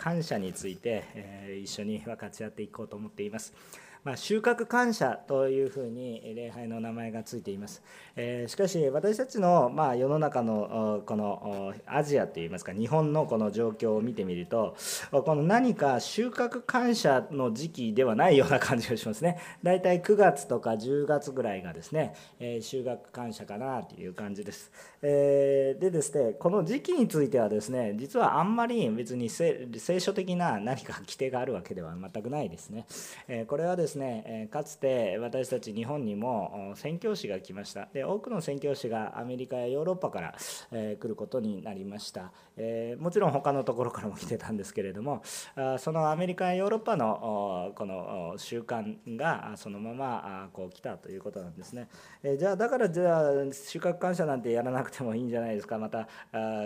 [0.00, 3.52] 感謝について、え一緒に分かち合っていこうと思っています。
[4.02, 7.82] まあ、収穫感謝というふうに礼拝の名前がついています。
[8.16, 14.76] えー、しかし私たちのまあ世の中のこのアジアといいますか日本のこの状況を見てみると
[15.10, 19.38] この何か収穫感謝の時期ではないような感じがしますね。
[19.62, 24.72] だいたい9月とか10月ぐらいがですね、えー、収穫感謝かなという感じです。
[25.02, 32.86] えー、でですねこの時期についてはですね実はあんまり別に聖書的な何か規定があるわけでは全くないですね。
[33.28, 37.88] えこれはですねですねかつて私たち日本にも宣教師が来ました。
[37.92, 40.34] で多くの宣教師がアメリカやヨーロッパから
[40.70, 42.32] 来ることになりました。
[42.98, 45.22] もちろん他のところからも来てたんですけれども
[45.78, 51.88] そのアメリカやヨーロッパのこの習慣がそのままこう来たということなんですね。
[52.38, 55.78] じゃあだからじゃあ収穫感謝なんてやらなくてもいいんじゃないですか。
[55.78, 56.06] また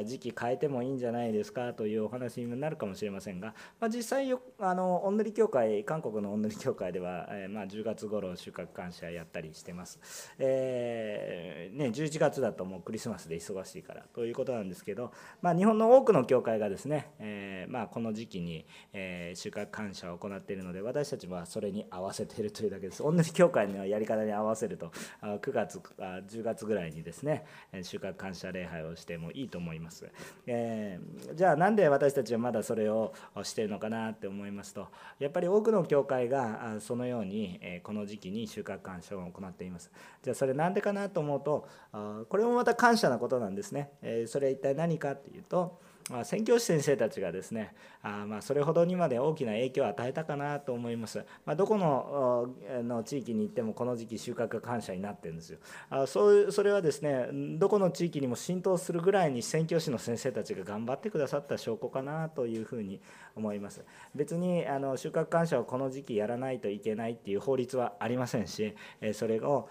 [0.05, 9.99] 時期変えてもいいんじゃないですかというお話になるかもしれませんが、まあ、実際あのおんぬり協会韓国のおんぬり協会ではえまあ、10月頃収穫感謝やったりしてます、
[10.39, 15.13] えー、ね、11月だともうクリスマスで忙しいからということなんですけど、
[15.43, 23.03] まあ、日本の多くの教会がですね、え、まあ、この時期に、え収穫感謝を行っているので私たちはそれに合わせているというだけです。
[23.03, 27.45] 同じ教会のやり方に合わせると9月あ10月ぐらいにですね
[27.83, 30.07] 収穫感謝礼拝をしてもいいと思います、
[30.47, 30.99] え、
[31.35, 33.13] じゃあなんで私たちはまだそれを
[33.43, 39.91] してるのかなって思いますとやっぱり多くの教会がそののように、えこの時期に収穫感謝を行っています。
[40.23, 52.51] じゃあそれなんでかなと思うとあこれもまた感謝なことなんですね、えそれは一体何かっていうとまあ、宣教師先生たちがですねあまあそれほどにまで大きな影響を与えたかなと思います、まあ、どこの
[52.83, 55.59] の地域に行ってもこの時期収穫感謝になってるんですよ。
[55.89, 63.01] あそうそれはですねどこの地域にも浸透するぐらいに宣教師の先生たちが頑張ってくださった証拠かなというふうに
[63.35, 63.83] 思います。
[64.15, 68.75] 別にあの収穫感謝をこの時期やらないといけないっていう法律はありませんし
[69.15, 69.69] それを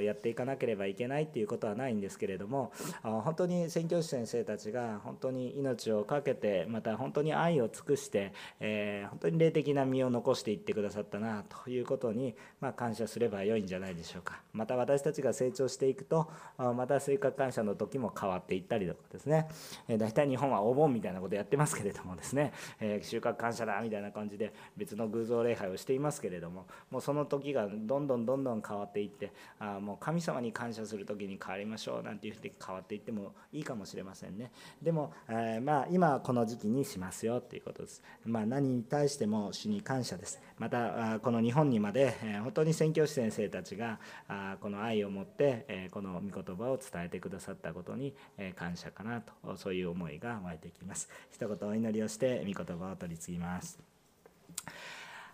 [0.00, 2.72] やっていかなければいけないっていうことはないんですけれども
[3.02, 14.40] 本当に宣教師先生たちが本当に命命を懸けてまた本当に愛を尽くして、えー、本当に霊的な身を残していってくださったなということに、まあ、感謝すればよいんじゃないでしょうか。
[14.52, 19.48] また私たちが成長していくとまた生活感謝の時も変わっていったりとかですね、
[19.88, 34.50] えー、大体日本はお盆みたいなことやってますけれどもですね、えー、収穫感謝だみたいな感じで別の偶像礼拝をしていますけれどももうその時がどんどんどんどん変わっていってあもう神様に感謝する時に変わりましょうなんていうふうに変わっていってもいいかもしれませんね。
[34.82, 40.40] でも、えー、まあ今この時期にしますよということです、まあ、何に対しても主に感謝です。
[40.58, 43.98] またこの日本にまで本当に宣教師先生たちが
[44.60, 48.14] この愛を持ってこの御言葉を伝えてくださったことに
[48.56, 51.08] 感謝かなとそういう思いが湧いてきます。
[51.30, 53.78] 一言お祈りをして御言葉を取り次ぎます。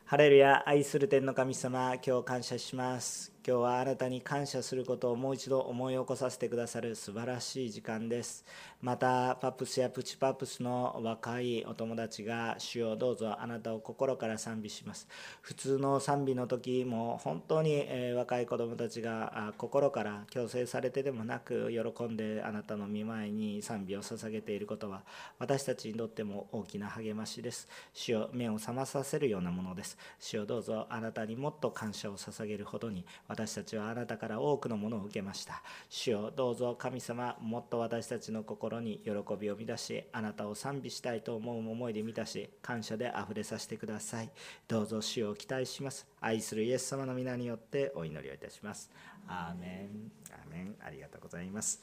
[0.04, 3.32] ハレルヤ愛する天の神様今日感謝します。
[3.46, 8.44] 今日は新たに感謝することをもう一度思い起こさせてくださる素晴らしい時間です。
[8.82, 15.08] またパプスやプチパプスの若いお友達が主をどうぞあなたを心から賛美します。
[15.40, 25.02] 普通の賛美の時も本当に、若い子供たちが心から強制されてでもなく喜んであなたの見舞いに賛美を捧げていることは
[25.38, 27.68] 私たちにとっても大きな励ましです。
[27.94, 29.96] 主を目を覚まさせるようなものです。
[30.18, 35.62] 主をどうぞあなたにもっと感謝を捧げるほどに私たちはあなたから多くのものを受けました。
[35.88, 44.30] 主よどうぞ神様もっと私たちの心に喜びを満たしあなたを賛美したいと思う思いで満たし感謝であふれさせてください。
[44.66, 46.08] どうぞ主を期待します。
[46.20, 48.90] 愛するイエス様の皆によってお祈りをいたします。
[49.28, 50.10] アーメン。
[50.32, 50.74] アーメン。
[50.84, 51.80] ありがとうございます、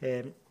[0.00, 0.45] えー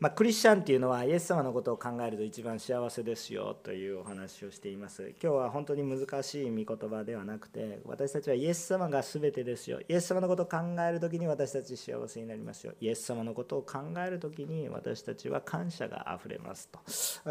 [0.00, 5.02] まあ、クリスチャンっていうのはイエス様のことを考えると一番幸せですよというお話をしています。
[5.20, 9.80] 今日は本当に難しい御言葉ではなくて私たちはイエス様が全てですよ。
[9.80, 10.58] イエス様のことを考
[10.88, 12.74] える時に私たち幸せになりますよ。
[12.80, 16.78] イエス様のことを考える時に私たちは感謝があふれますと。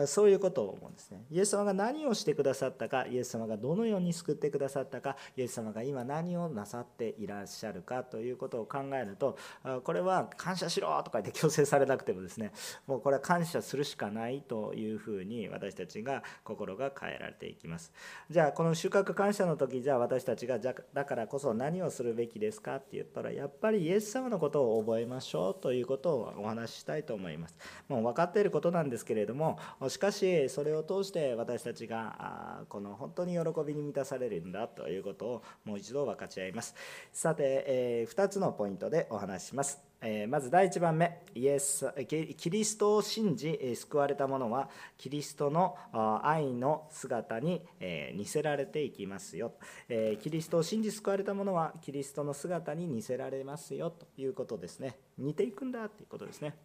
[0.06, 1.26] そういうことを思うんですね。
[1.32, 9.38] イエス様が何をしてくださったかイエス様がどのように救ってくださったかイエス様が今何をなさっていらっしゃるかということを考えると
[9.84, 12.52] これは感謝しろとか言って強制されなくてもですね
[12.86, 17.92] もうこれは感謝するしかないというふうに私たちが心が変えられていきます。
[18.30, 27.58] じゃあこの収穫感謝の時じゃあ私たちがじゃだからこそ何をするべきですかって言ったらやっぱりイエス様のことを覚えましょうということをお話ししたいと思います。
[27.88, 29.60] もう分かっていることなんですけれども
[29.90, 36.76] しかしそれを通して私たちがこの本当に喜びに満たされるんだということをもう一度分かち合います。
[37.12, 39.87] さて、えー、2つのポイントでお話します。
[40.02, 41.24] えまず第1番目。
[41.34, 45.76] イエスキリストを信じ救われた者はキリストの
[46.24, 49.54] 愛の姿に、え似せられていきますよ、
[49.90, 53.90] えキリストを信じ救われた者はキリストの姿に似せられますよ。
[53.90, 54.98] ということですね。
[55.18, 56.56] 似ていくんだということですね。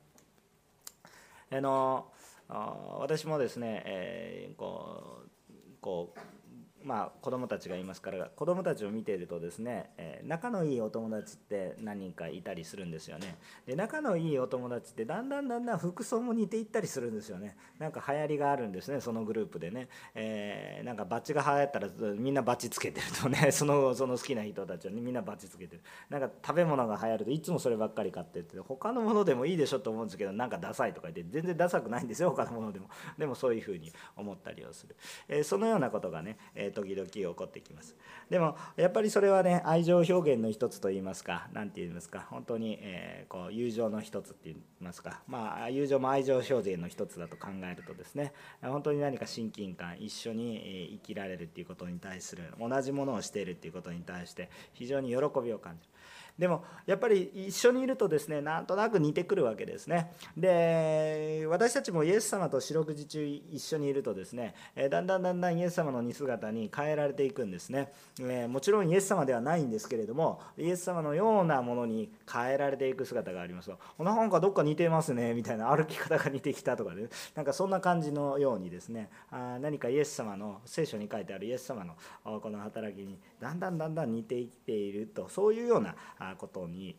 [1.51, 2.13] あの
[2.49, 5.33] 私もですね、えーこう
[5.81, 6.42] こう
[6.85, 13.37] まあ、子供たちがいますから子供たちを見ているとですね、え仲のいいお友達って何人かいたりするんですよね。
[13.67, 17.57] で仲のいいお友達ってだんだんだんだん服装も似ていったりするんですよね。
[17.79, 25.83] なんか流行りがあるんですねそのグループでね、えーなんかバッジが流行ったらみんなバッジつけてるとね そのその好きな人たちは、ね、みんなバッジつけてる。
[26.09, 32.89] なんか食べ物が流行るといつもそればっかり買ってって他のものでもいいでしょと思うんですけどなんかダサいとか言って全然ダサくないんですよ他のものでも。
[33.19, 34.97] でもそういうふうに思ったりをする、
[35.29, 37.97] えーそのようなことがね、えー時々起こってきます。
[38.31, 45.23] でもやっぱりそれはね愛情表現の一つといいますか何て言いますか本当に、えこう友情の一つって言いますか。
[45.27, 48.33] まあ友情も愛情表現の一つだと考えるとですね
[48.63, 55.92] 本当に何か親近感一緒に生きられるっていうことに対する同じものをしているっていうことに対して非常に喜びを感じる。
[56.39, 60.13] でもやっぱり一緒にいるとですねなんとなく似てくるわけですね。
[60.37, 64.55] で私たちもイエス様と四六時中一緒にいるとですね
[64.91, 73.71] だんだんだんだんイエス様の似姿に変えられていくんですね、えーもちろんイエス様ではないんですけれどもイエス様のようなものに変えられていく姿があります。
[73.71, 77.09] となんかどっか似てますねみたいな歩き方が似てきたとかね。
[77.35, 81.95] なんかそんな感じのようにですねあ何かイエス様の聖書に書いてあるイエス様の
[82.41, 85.29] この働きにだんだんだんだん似てきていると。
[85.29, 85.95] そういうような
[86.37, 86.97] ことに、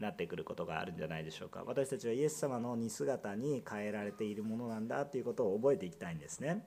[0.00, 1.64] なってくることがあるんじゃないでしょうか。
[1.66, 6.64] 私たちはイエス様の似姿に変えられているものなんだということを覚えていきたいんですね。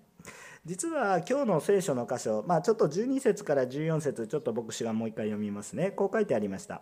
[0.66, 5.92] 実は今日の聖書の箇所、まあ、ちょっと12節から14節ちょっと牧師がもう一回読みますね。
[5.92, 6.82] こう書いてありました。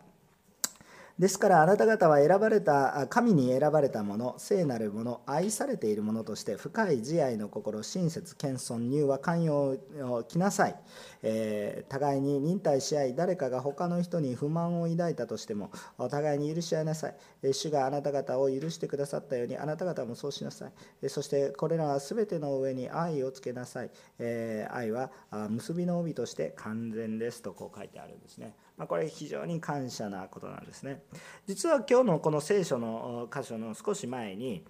[1.20, 10.76] ですからあなた方は選ばれた神に選ばれたもの聖なるもの愛されているものとして深い慈愛の心親切謙遜柔和寛容を着なさい、
[11.22, 15.70] えー互いに忍耐し合い誰かが他の人に不満を抱いたとしても
[16.00, 20.70] お互いに許し合いなさい、主があなた方を許してくださったようにあなた方もそうしなさ
[21.04, 25.12] い、そしてこれらは全ての上に愛をつけなさい、えー愛は
[25.50, 28.56] 結びの帯として完全ですとこう書いてあるんですね。
[28.78, 31.04] まあ、これ非常に感謝なことなんですね。
[31.46, 34.66] 実は今日のこの聖書の箇所の少し前に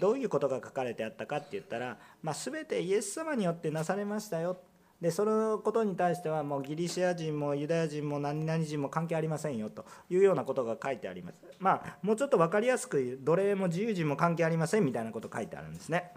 [0.00, 4.58] どういうことが書かれてあったかって言ったら、まあ、全てイエス様によってなされましたよ。
[5.00, 11.40] でそのことに対してはもうギリシア人もユダヤ人も何々人も関係ありませんよというようなことが書いてあります。
[11.60, 16.12] まあもうちょっと分かりやすく奴隷も自由人も関係ありませんみたいなこと書いてあるんですね。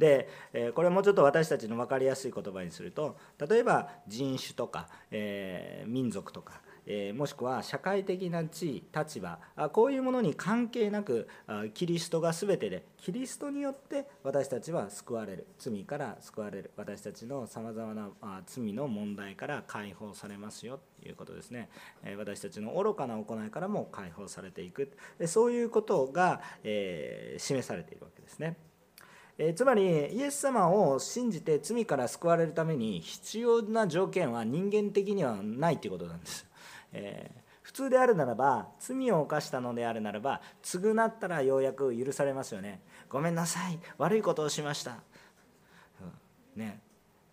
[0.00, 3.16] で、えこれもうちょっと私たちの分かりやすい言葉にすると
[3.48, 21.68] 例えば人種とか、えー民族とか、えもしくは社会的な地位立場あこういうものに関係なくあキリストが全てでキリストによって私たちは救われる罪から救われる私たちのさまざまなあ罪の問題から解放されますよということですね、
[22.04, 24.92] え私たちの愚かな行いからも解放されていく
[25.26, 28.69] そういうことが、えー示されているわけですね。
[29.38, 29.84] えつまり
[30.14, 36.46] イエス様を信じて罪から救われるために必要な条件は人間的にはないということなんです、
[36.92, 37.40] えー
[37.70, 42.80] 普通であるならば罪を犯したのであるならば償ったらようやく許されますよね。
[43.08, 43.78] ごめんなさい。
[43.96, 44.98] 悪いことをしました、
[46.56, 46.60] うん。
[46.60, 46.80] ね。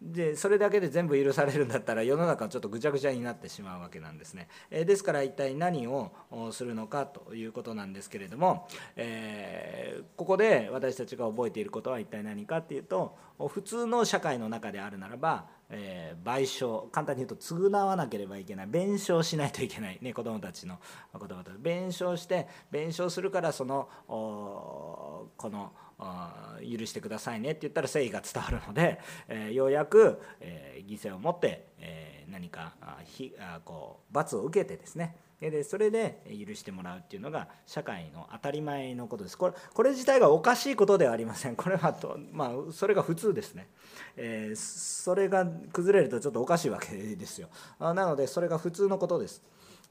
[0.01, 4.47] でそれだけで全部許されるんだったら世の中はちょっとぐちゃぐちゃになってしまうわけなんですね。
[4.69, 6.11] えですから一体何を
[6.51, 13.17] するのかということなんですけれども、えーここで私たちが覚えていることは一体何かっていうと
[13.49, 20.77] 普通の社会の中であるならば、えー賠償簡単に言うと償わなければいけない弁償しないといけない、ね、子どもたちの
[21.13, 27.51] 言葉と弁償して弁償するからそのおこのあ許してくださいね。
[27.51, 35.17] って言ったら誠意が伝わるので、 えーようやく、えー犠牲を持って、えー何かあひあこう罰を受けてですね。
[35.39, 39.37] でそれで許してもらうっていうのが社会の当たり前のことです。
[39.37, 41.55] これこれ自体がおかしいことではありません。
[41.55, 43.69] これはと、まあ、それが普通ですね、
[44.15, 47.49] えーそれが崩れるとちょっとおかしいわけですよ。
[47.79, 49.43] なのでそれが普通のことです。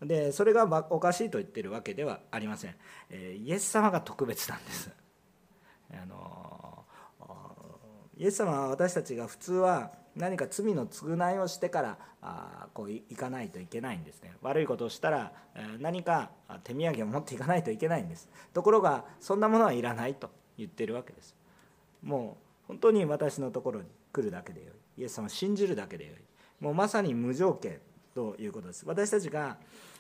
[0.03, 2.75] でそれがおかしいと言ってるわけではありません、
[3.09, 4.91] えーイエス様が特別なんです。
[5.93, 6.85] あの
[8.19, 14.33] イエス様は私たちが普通は何か罪の償いをしてからあこういかないといけないんですね。
[14.41, 15.33] 悪いことをしたら
[15.79, 16.31] 何か
[16.65, 18.29] 手土産を持っていかないといけないんです。
[18.55, 21.37] ところがそんなものはいらないと言ってるわけです。
[22.03, 25.03] もう本当に私のところに来るだけでよい。
[25.03, 26.17] イエス様を信じるだけでよい。
[26.65, 27.81] もうまさに無条件
[28.15, 28.85] ということです。
[28.87, 29.59] 私たちが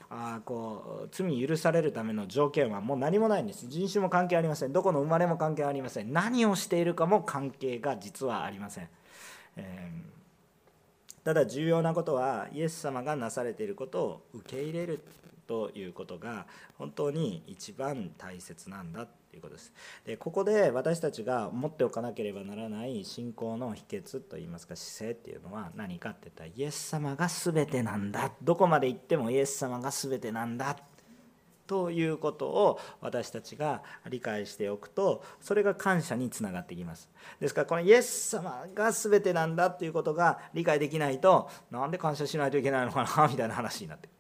[0.09, 3.67] あこう罪許されるための条件はもう何もないんです。
[3.67, 4.73] 人種も関係ありません。
[4.73, 6.13] どこの生まれも関係ありません。
[6.13, 8.89] 何をしているかも関係が実はありません、
[9.57, 15.01] えー、ただ重要なことはイエス様がなされていることを受け入れる
[15.47, 16.47] ということが
[16.79, 19.07] 本当に一番大切なんだ。
[19.37, 19.73] いうことです。
[20.05, 28.33] でここで私たちが持っておかなければならない信仰の秘訣といいますか姿勢っていうのは何かって言ったらイエス様が全てなんだ。
[28.43, 30.77] どこまで行ってもイエス様が全てなんだ
[31.67, 37.09] ということを私たちが理解しておくとそれが感謝につながってきます。
[37.41, 44.17] ですからこのイエス様が全てなんだっていうことが理解できないとなんで感謝しないといけないのかなみたいな話になってくる。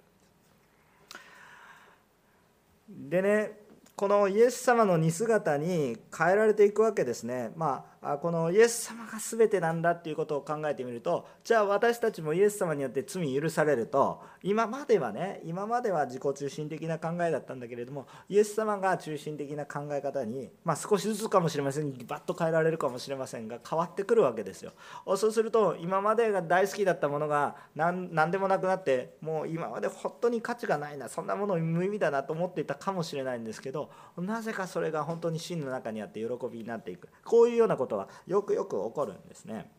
[2.88, 3.65] でね
[3.96, 7.50] このイエス様の似姿に変えられていくわけですね。
[7.56, 24.72] まあ、このイエス様が全てなんだっていうことを考えてみるとじゃあ私たちもイエス様によって罪許されると今まではね今までは自己中心的な考えだったんだけれどもイエス様が中心的な考え方に、まあ、少しずつかもしれませんバッと変えられるかもしれませんが変わってくるわけですよ。
[25.16, 39.70] そうすると今までが大好きだったものが何何でもなくなってもう今まで本当に価値がないなそんなもの無意味だなと思っていたかもしれないんですけどなぜかそれが本当に真の中にあって喜びになっていくこういうようなことはよくよく起こるんですね。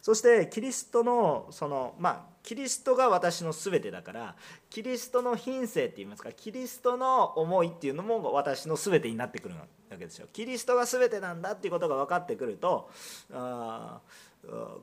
[0.00, 4.36] そしてキリストのそのまあキリストが私の全てだから
[4.68, 10.28] キリストの品性って言いますかキリストの思いっていうのも私の全てになってくるわけですよ。
[10.32, 12.90] キリストが全てなんだっていうことが分かってくると
[13.32, 14.00] あ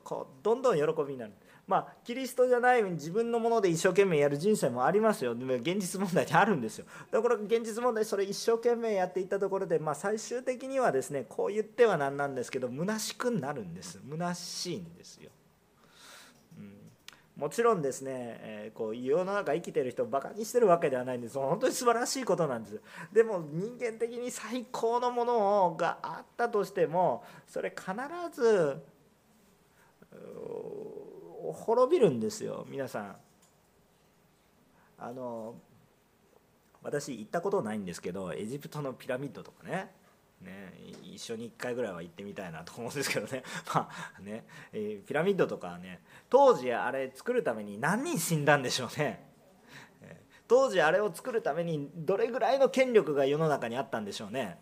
[0.02, 1.32] こうどんどん喜びになる。
[1.66, 5.32] まあ、キリストじゃない自分のもので一生懸命やる人生もありますよ。
[5.32, 6.86] 現実問題にあるんですよ。
[7.10, 15.30] だから現実問題それ一生懸命やっていったところで、まあ、最終的にはですねこう言ってはなんなんですけど虚しくなるんです虚しいんですよ、
[16.58, 16.74] うん、
[17.36, 21.38] もちろんですね、えー、こう世の中生きてる人をバカにしてるわけではないんです。
[21.38, 22.80] 本当に素晴らしいことなんです
[23.12, 27.92] でも人間的に最高のものがあったとしてもそれ必
[28.32, 28.82] ず
[31.52, 33.16] 滅びるんですよ皆さん。
[34.98, 35.56] あの
[36.82, 39.90] 私行ったことないんですけどエジプトのピラミッドとかね。
[40.40, 40.72] ね
[41.02, 43.42] 一緒に1回ぐらいは行ってみたいなと思うんですけどね。
[43.74, 49.32] まあね、えー、ピラミッドとかね当時あれ作るために何人死んだんでしょうね。
[50.48, 54.58] 当時あれを作るためにどれぐらいの権力が世の中にあったんでしょうね。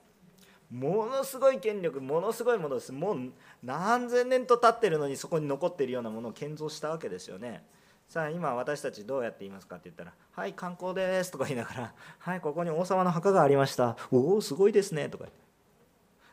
[0.70, 2.92] ものすごい権力ものすごいものです。
[2.92, 7.64] もう何千年と経ってるのにそこに残っているようなものを建造したわけですよね。
[8.08, 13.96] さあ今私たちどうやって言いますかって言ったら「はい観光です」とか言いながら「はいここに王様の墓がありました。
[14.10, 15.26] おおすごいですね」とか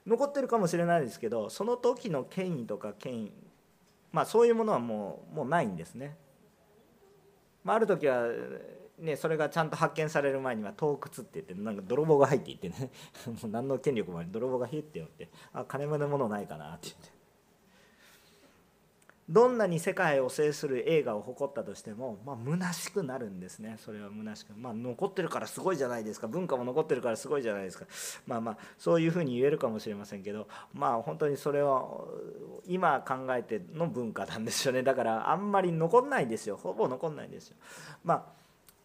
[0.07, 3.31] 残ってるかもしれないですけどその時の権威とか権威
[4.11, 6.17] まあそういうものはもうもうないんですね、
[7.63, 8.23] まあ、ある時は
[8.99, 12.89] ね、それがちゃんと発見される前には盗掘って言ってなんか泥棒が入っていってね。
[13.27, 17.17] もう何の権力もない泥棒がヒュッて寄ってあ金目のものないかなって言って。
[19.29, 23.75] どんなに世界を制する映画を誇ったとしても、まあ、虚しくなるんですね。
[23.77, 26.27] それは虚しく、まあ、残ってるからすごいじゃないですか。
[26.27, 27.85] 文化も残ってるからすごいじゃないですか。
[28.25, 31.83] まあまあそういうふうに言えるかもしれませんけどまあ本当にそれは
[32.65, 34.81] 今考えての文化なんですよね。
[34.81, 36.55] だからあんまり残んないですよ。
[36.55, 37.57] ほぼ残んないですよ。
[38.05, 38.36] まあ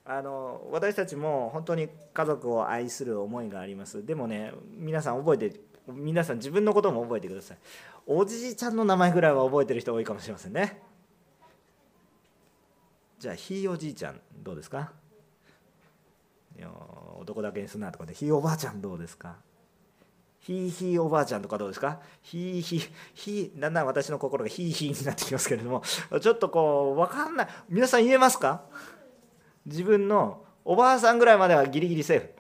[0.05, 4.05] あの私たちも本当に家族を愛する思いがあります。
[4.05, 7.59] でもね皆さん覚えて皆さん自分のことも覚えてください。
[8.07, 10.83] おじいちゃんの名前ぐらいは覚えてる人多いかもしれませんね。
[13.21, 14.93] じゃあひいおじいちゃんどうですか？
[17.21, 19.37] 男だけにすんなとかでひいおばあちゃんどうですか？
[20.41, 22.01] ひいひいおばあちゃんとかどうですか？
[22.23, 22.81] ひいひい
[23.15, 25.83] ひいだんだん私の心がひいひいになってきますけれども
[26.21, 27.49] ちょっとこう分かんない。
[27.69, 28.65] 皆さん言えますか？
[29.67, 32.31] 自分のおばあさんぐらいまではギリギリセーフ。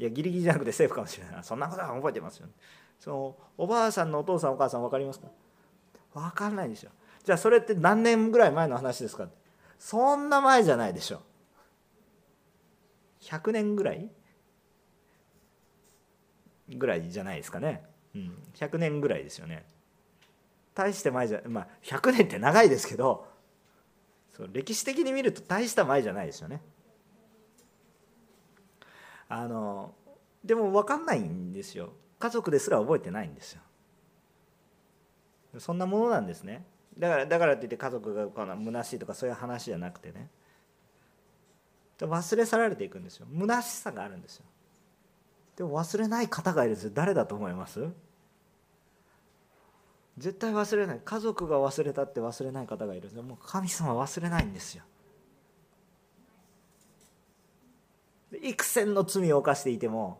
[0.00, 1.44] いやギリギリじゃなくてセーフかもしれない。
[1.44, 2.52] そんなことは覚えてますよ、ね、
[2.98, 5.28] そのおばあさんのお父さんお母さん分かりますか？
[6.14, 6.90] 分かんないでしょ。
[7.24, 9.28] じゃあそれって何年ぐらい前の話ですか？
[9.78, 11.22] そんな前じゃないでしょ。
[13.22, 14.10] 100年ぐらい？
[16.76, 19.66] ぐらいじゃないですかね、うん、100年ぐらいですよね。
[20.74, 23.26] 大して前じゃまあ100年って長いですけど
[24.36, 26.60] そう歴史的に見ると大した前じゃないですよね。
[29.28, 29.94] あの
[30.44, 31.92] でも分かんないんですよ。
[32.18, 33.62] 家族ですら覚えてないんですよ。
[35.58, 36.64] そんなものなんですね。
[36.98, 40.28] だからだからって言って家族がこの虚しいとかそういう話じゃなくてね。
[42.00, 43.26] 忘れ去られていくんですよ。
[43.32, 44.44] 虚しさがあるんですよ。
[45.56, 46.90] でも忘れない方がいるんですよ。
[46.92, 47.88] 誰だと思います？
[50.18, 51.00] 絶対忘れない。
[51.04, 54.84] 家族が忘れたって忘れない方がいるでもう神様忘れないんですよ。
[58.42, 60.18] 幾千の罪を犯していても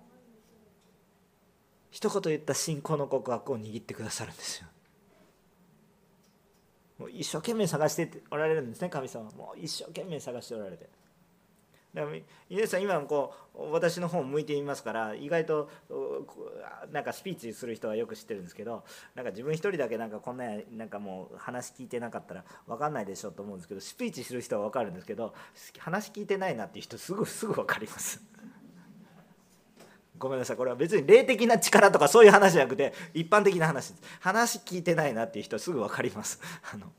[1.90, 4.66] 一言言った信仰の告白を握ってくださるんですよ。
[6.98, 9.30] もう一生懸命探しておられるんですね神様。
[9.32, 10.88] もう一生懸命探しておられて。
[11.94, 12.16] だから
[12.50, 15.70] 皆さん今こう私の方を向いていますから意外と
[16.92, 18.84] なんかスピーチする人はよく知ってるんですけど
[19.14, 20.44] なんか自分一人だけなんかこんな
[20.76, 25.34] なんかもう話聞いてなかったら分かんないでしょうと思うんですけどスピーチする人は分かるんですけど
[25.78, 28.20] 話聞いてないなっていう人すぐすぐ分かります。
[30.18, 30.56] ごめんなさい。
[30.56, 34.02] これは別に霊的な力とかそういう話じゃなくて一般的な話です。
[34.20, 36.40] 話聞いてないなっていう人すぐ分かります。
[36.72, 36.90] あの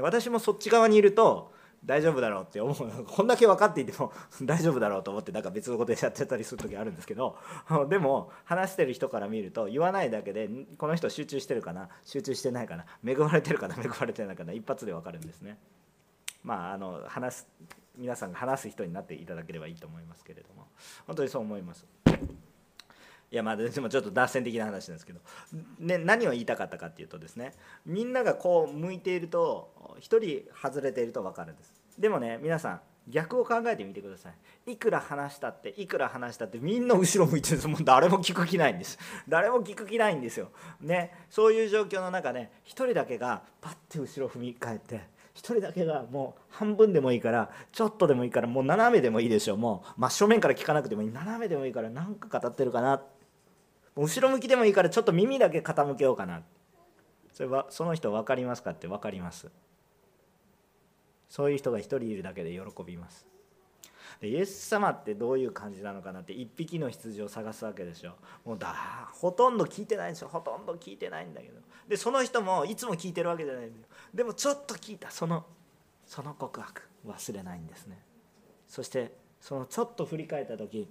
[0.00, 1.52] 私もそっち側にいると
[1.84, 2.76] 大丈夫だろうって思う。
[3.04, 4.12] こんだけ分かっていても
[4.42, 7.36] 大丈夫だろうと思ってなんか別のことやっちゃったりする時あるんですけど。
[7.88, 10.48] でも話してる人から見ると言わないだけで
[10.78, 11.88] この人集中してるかな？
[12.04, 12.86] 集中してないかな？
[13.04, 13.74] 恵まれてるかな？
[13.76, 14.52] 恵まれてないかな？
[14.52, 15.58] 一発で分かるんですね。
[16.44, 17.48] まああの話す
[17.96, 20.68] 皆さんが話す人になっていただければいいと思いますけれども。
[21.06, 21.86] 本当にそう思います。
[23.32, 25.20] いやまあ でもちょっと脱線的な話なんですけど、
[25.78, 27.54] ね、何を言いたかったかっていうとですね。
[27.86, 31.72] みんながこう向いていると1人外れていると分かるんです。
[31.98, 34.30] でもね皆さん逆を考えてみてくださ
[34.66, 34.72] い。
[34.72, 38.98] いくら話したっていくら話したってみんな後ろ向いてるんですもう誰も聞く気ないんです。
[39.26, 40.50] 誰も聞く気ないんですよ。
[40.80, 45.00] ねそういう状況の中で、1人だけがパッて後ろ踏み返って1
[45.38, 49.56] 人だけがもう半分でもいいからちょっとでもいいからもう斜めでもいいでしょう。
[49.56, 51.10] もう真正面から聞かなくてもいい。
[51.10, 53.21] 斜めでもいいから何か語ってるかなって
[53.96, 56.42] 後ろ向きでもいいからちょっと耳だけ傾けようかな。
[57.32, 59.50] それはその人分かりますかって分かります。
[61.28, 63.26] そういう人が一人いるだけで喜びます。
[64.20, 68.12] でイエス様ってどういう感じなのかなって一匹の羊を探すわけでしょ。
[68.44, 71.60] もうだほとんど聞いてないんですよほとんど聞いてないんだけど。
[71.88, 73.84] でその人もいつも聞いてるわけじゃないんだよ。
[74.14, 75.10] でもちょっと聞いた。
[75.10, 75.44] その
[76.06, 77.98] その告白忘れないんですね。
[78.68, 80.88] そしてそのちょっと振り返った時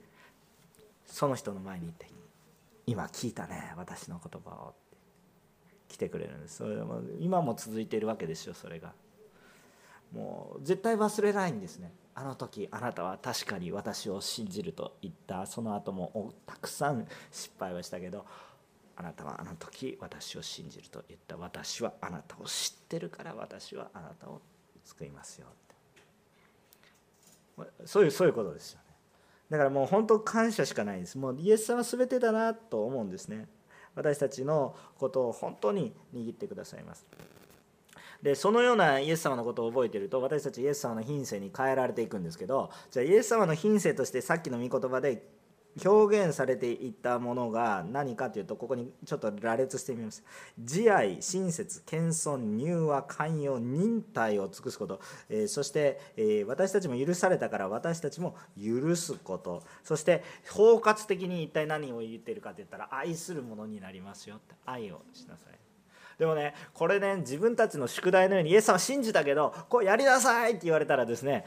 [1.05, 2.20] その人の前に行って。
[2.91, 4.97] 今聞いたね私の言葉を」って
[5.87, 6.57] 来てくれるんです。
[6.57, 8.93] それも今も続いているわけですよそれが。
[10.11, 11.93] もう絶対忘れないんですね。
[12.13, 15.45] あの時あなたは確かに私を信じると言った。
[15.45, 18.25] その後もたくさん失敗はしたけど
[18.97, 21.37] あなたはあの時私を信じると言った。
[21.37, 24.41] 私はあなたを知ってるから私はあなたを
[24.83, 25.51] 救いますよっ
[27.67, 27.87] て。
[27.87, 28.80] そういうそういうことですよ。
[29.51, 31.17] だからもう本当感謝しかないです。
[31.17, 33.49] もうイエス様全てだなと思うんですね。
[33.95, 37.05] 私たちのことを本当に握ってくださいます。
[38.23, 45.23] でそのようなイエス様のことを覚えていると私たちイエス様の品性に変えられていくんですけどじゃあイエス様の品性としてさっきの御言葉で
[45.83, 50.23] 表現されていったものが何かというとここにちょっと羅列してみます。
[50.59, 59.63] 慈愛親切謙遜柔和寛容忍耐を尽くすこと、えー、そして、えー、私たちも許されたから私たちも許すこと。
[59.83, 64.55] そして包括的に一体何を言っているかといったら愛するものになりますよって。
[64.65, 65.70] 愛をしなさい。
[66.21, 71.45] でもねこれね自分たちの宿題のようにイエス様信じたけどこうやりなさいって言われたらですね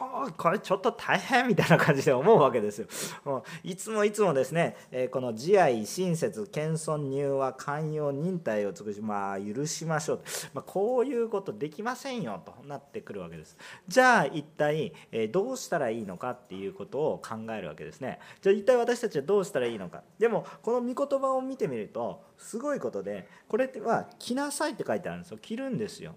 [0.00, 2.88] もうこれちょっと大変みたいな感じで思うわけですよ。
[3.24, 10.20] もういつもいつもですね、えこの慈愛親切謙遜柔和寛容忍耐を尽くしまあ許しましょう、
[10.54, 13.56] まあ、こういうことできませんよとなってくるわけです。
[13.86, 18.18] じゃあ一体、えどうしたらいいのかっていうことを考えるわけですね。
[18.42, 20.02] じゃあ一体私たちはどうしたらいいのか。
[20.18, 25.38] でもこの御言葉を見てみるとすごいことでこれは着なさいって書いてあるんですよ。
[25.38, 26.14] 着るんですよ。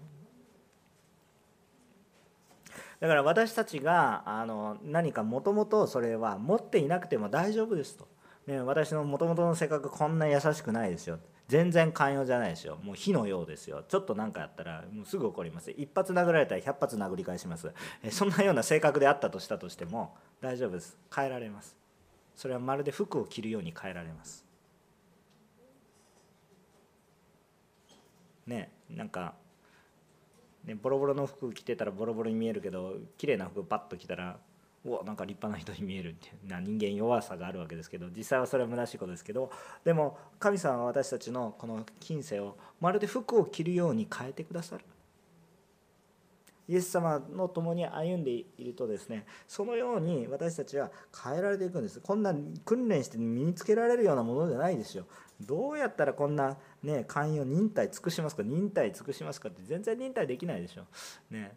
[3.00, 8.06] だから私たちがあの何かもともとそれは持っていなくても大丈夫ですと、
[8.46, 11.18] ね、私のもともとの性格こんな優しくないですよ。
[11.48, 12.78] 全然寛容じゃないですよ。
[12.82, 13.82] もう火のようですよ。
[13.88, 15.70] ちょっと何かやったらもうすぐ怒ります。
[15.72, 17.72] 一発殴られたら100発殴り返します。
[18.10, 20.96] そんなような性格であったとしたとしても大丈夫です。
[21.14, 21.76] 変えられます。
[22.36, 24.49] それはまるで服を着るように変えられます。
[28.46, 29.34] ねなんか、
[30.64, 34.38] ね、ボロボロの服着てたらボロボロに見えるけど綺麗な服パッと着たら
[34.84, 39.50] うわなんか立派な人に見えるってな人間弱さがあるわけですけど実際はそれは虚しいことですけど
[39.84, 44.84] でも神様は私たちのこの近世をまるで服を着るように変えてくださる。
[46.70, 50.92] イエス様の共に歩んでいるとですねそのように私たちは
[51.24, 52.32] 変えられていくんですこんな
[52.64, 55.04] 訓練して身につけられるようなものじゃないですよ
[55.40, 58.42] どうやったらこんなね寛容忍耐尽くしますか？
[58.42, 60.82] 忍耐尽くしますかって全然忍耐できないでしょ。
[61.30, 61.56] ね。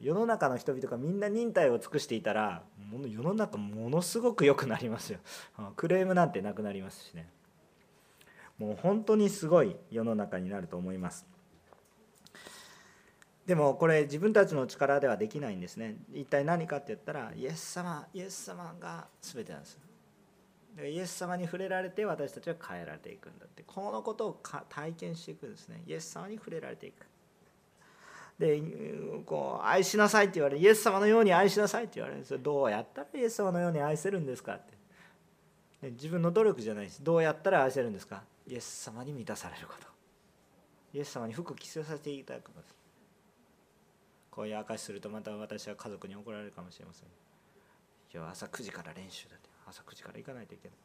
[0.00, 2.62] 世の中の人々がみんな忍耐を尽くしていたら
[3.08, 5.18] 世の中ものすごく良くなりますよ。
[5.76, 7.30] クレームなんてなくなりますしね。
[8.58, 11.26] もう本当にすごい世の中になると思います。
[13.46, 15.96] でもこれ自分たちの力ではできないんですね。
[16.12, 19.78] 一体何かって言ったらイエス様イエス様が全てなんです。
[20.84, 23.62] イエス様に触れられて私たちは変えられていくんだって。
[23.62, 25.82] このことを体験していくんですね。
[25.86, 27.06] イエス様に触れられていく。
[28.38, 28.60] で
[29.24, 32.38] こう愛しなさいって言われイエス様のように愛しなさいって言われるんですよ。
[32.38, 34.76] どうやったらイエス様のように愛せるんですかって。
[35.92, 38.22] 自分の努力じゃないしどうやったら愛せるんですか。
[38.46, 39.86] イエス様に満たされること。
[40.92, 42.60] イエス様に服着せさせていただくこと。
[42.60, 42.76] です
[44.30, 47.08] こういう証しするとまた私は家族に怒られるかもしれません。
[48.12, 49.55] 今日朝9時から練習だって。
[49.66, 50.78] 朝9時から行かないといけない。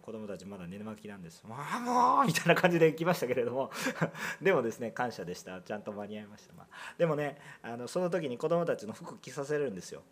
[0.00, 1.44] 子供たちまだ寝巻きなんです。
[1.44, 3.70] もうもうみたいな感じで来ましたけれども。
[4.40, 5.60] でもですね感謝でした。
[5.60, 10.02] ちゃんと間に合いました、まあ、でもねあのその時に子供たちの服着させるんですよ。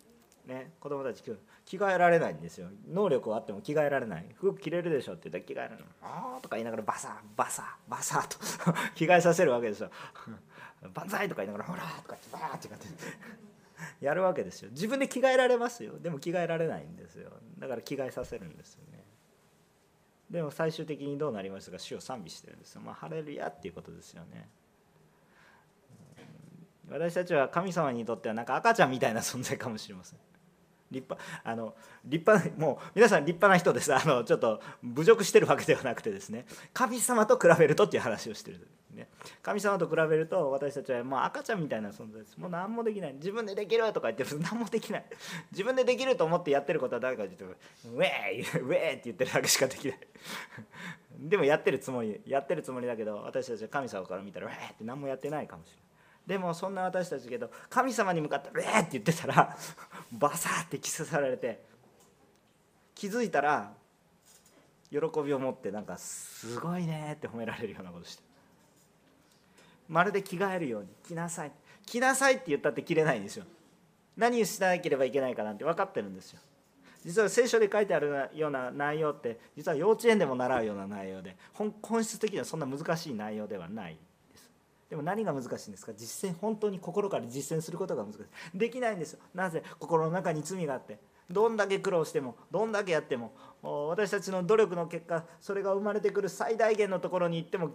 [0.47, 2.69] ね、子供たち着替えられないんですよ。
[2.89, 4.27] 能力はあっても着替えられない。
[4.37, 5.85] 服着れるでしょって言ったら着替えられない。
[6.03, 8.39] ああとか言いながらバサバサバサと
[8.97, 9.91] 着替えさせるわけですよ。
[10.95, 13.50] 万歳とか言いながらほらとか言ってバーって。
[14.01, 14.71] やるわけですよ。
[14.71, 15.99] 自分で着替えられますよ。
[15.99, 17.31] でも着替えられないんですよ。
[17.59, 19.05] だから着替えさせるんですよね。
[20.31, 21.79] でも最終的にどうなりましたか？
[21.79, 22.81] 主を賛美してるんですよ。
[22.83, 24.49] まあハレルヤっていうことですよね。
[26.89, 30.19] 私たちは神様にとってはなんか赤ちゃんみたいな存在かもしれません。
[30.91, 36.47] 立派あの立派もう皆さん立派な人ですあのちょっと侮辱してるわけではなくてですね。
[36.73, 39.09] 神様と比べるとっていう話をしてる、ね、
[39.43, 42.37] 神様と比べると私たちはもう赤ちゃんみたいな存在です。
[42.39, 43.15] もう何もできない。
[43.15, 45.05] 自分でできるとか言って何もできない。
[45.53, 49.99] 自分でできると思ってやってることは誰かというとウェーイウェーイって言ってるだけしかできない。
[51.19, 55.81] でもやってるつもりやってるつもりだけど私たちは神様から見たらウェーって何もやってないかもしれない。
[56.27, 59.57] でもそんな私たちけど神様に向かって「えー!」って言ってたら
[60.13, 61.63] バサーってキスされて
[62.95, 63.73] 気づいたら
[64.91, 68.30] 喜びを持ってなんか「すごいね」って褒められるようなことして
[69.91, 71.53] まるで着替えるように「着なさい」
[71.85, 73.45] 「着なさい」って言ったって着れないんですよ。
[74.17, 76.41] 何をしなければいけないかなんて分かってるんですよ。
[77.05, 83.99] 実は聖書で書いてあるような内容って実は幼稚園でも習うような内容で本質的にはそんな難しい内容ではない
[84.33, 84.51] です。
[84.91, 85.93] でも何が難しいんですか？
[85.95, 88.59] 実践本当に心から実践することが難しい。
[88.59, 89.21] できないんですよ。
[89.35, 89.63] なぜ？
[89.79, 90.99] 心の中に罪があって。
[91.31, 97.71] どんだけ苦労してもどんだけやっても私たちの努力の結果それが生まれてくる最大限のところに行っても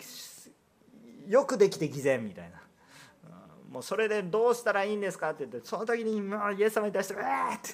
[1.28, 2.62] よくできて偽善みたいな
[3.70, 6.18] もうそれでどうしたらいいんですかって言ってその時に
[6.58, 7.72] イエス様に対して「うわ!」って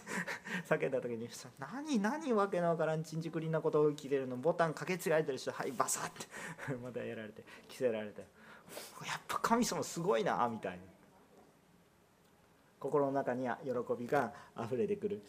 [0.67, 8.41] 叫んだ時に「何何わけのわからんちんちくりんなことを聞いてるのボタンかけ違えてる人はいバサッて またやられて着せられて。
[9.05, 10.83] やっぱ神様すごいなみたいな
[12.79, 15.21] 心の中には喜びがあふれてくる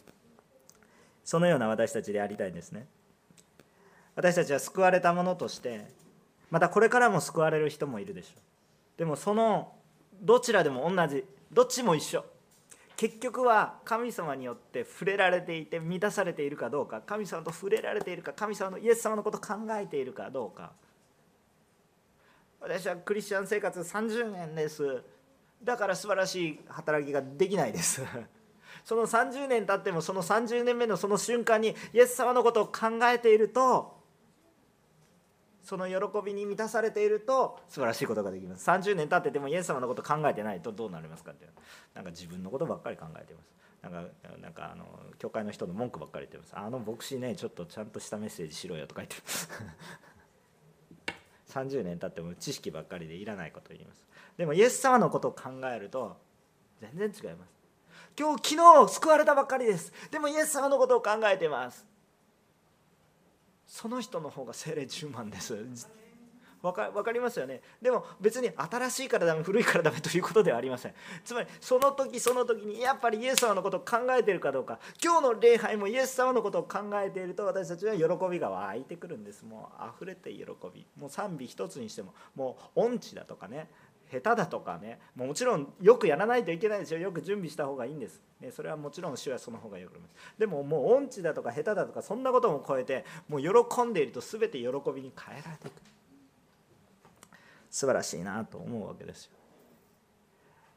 [1.23, 2.87] そのような私たちでありたいんですね
[4.15, 5.87] 私たちは救われたものとして
[6.53, 8.99] またこれからも救われる人もいるでしょう。
[8.99, 9.73] でもその
[10.21, 12.23] どちらでも同じどっちも一緒。
[12.95, 20.73] 結局は神様によって触れられていて満たされているかどうか神様と触れられているか神様のイエス様のことを考えているかどうか。
[22.61, 25.01] 私はクリスチャン生活30年です。
[25.63, 28.03] だから素晴らしい働きができないです。
[28.85, 33.92] その30年経ってもその30年目のその瞬間にイエス様のことを考えていると
[35.63, 38.69] その喜びに満たされていると素晴らしいことができます。
[38.69, 41.47] 30年経っててもイエス様のこと考えてないとどうなりますかって
[41.95, 43.49] なんか自分のことばっかり考えてます。
[43.81, 44.03] なんか
[44.41, 44.85] なんかあの
[45.19, 46.51] 教会の人の文句ばっかり言ってます。
[46.55, 49.15] あの牧師ねちょっとちゃんとしたメッセージしろよとか言って
[51.49, 54.01] 30 年経っても知識ばっかりでいらないこと言います。
[54.37, 56.17] でもイエス様のことを考えると
[56.81, 57.53] 全然違います。
[58.19, 59.93] 今日昨日救われたばっかりです。
[60.11, 61.92] でもイエス様のことを考えてます。
[63.73, 65.57] その人の方が精霊10万です。
[66.61, 67.59] 分かかりますよね。
[67.81, 70.93] でも別に新しいからダメ古いからダメということではありません。
[71.25, 74.77] つまりその時その時にやっぱりイエス様のことを考えているかどうか。
[75.03, 79.43] 今日の礼拝もイエス様のことを考えていると私たちは喜びが湧いてくるんです。
[79.43, 80.85] もう溢れて喜び。
[80.95, 83.71] もう賛美一つにしてももう音痴だとかね。
[84.21, 86.99] 下手だとかねもちろんよくやらないといけないですよ。
[86.99, 89.99] よく準備した方がいいんです、ね、それはもちろん主はその方がよく
[90.37, 95.73] でももう音痴だとか下手だとかそんなことも超えてもう喜んでいると全て喜びに変えられていく。
[97.69, 99.31] 素晴らしいなと思うわけですよ。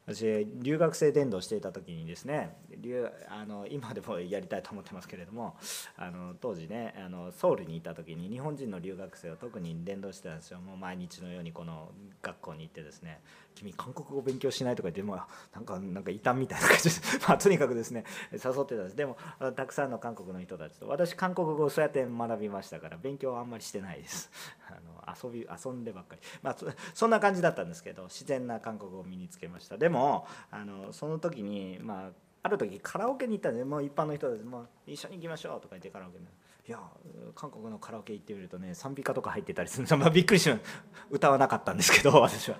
[0.07, 2.55] 私留学生伝道していた時にですね
[3.29, 5.55] あの今でもやりたいと思ってますけれども
[5.97, 10.59] あの当時ねあのソウルにいた時に日本人の留学生を特に伝道してたんですよ。
[10.59, 11.91] もう毎日のようにこの
[12.21, 13.19] 学校に行ってですね
[13.55, 15.17] 「君韓国語勉強しない?」とか言っても
[15.53, 16.95] なんかなんか異端みたいな感じで
[17.27, 18.95] まあ、とにかくですね誘ってたんです。
[18.95, 19.17] でも
[19.55, 24.31] たくさんの韓国の人たちと私韓国語をそうやって学びましたから勉強はあんまりしてないです。
[24.69, 26.55] あの遊び遊んでばっかり、まあ、
[26.93, 29.77] そんな感じだったんですけど自然な韓国語を身につけました。
[29.77, 32.09] でももあのその時にまあ
[32.43, 36.25] ある時カラオケに行ったんでもう一般の人ですも一緒に行きましょうとか言ってカラオケに
[36.67, 36.79] いや
[37.33, 40.59] 韓国のカラオケ行ってみるとね賛美歌とか入ってたりする まあ、びっくりしま
[41.09, 42.57] 歌わなかったんですけど 私は。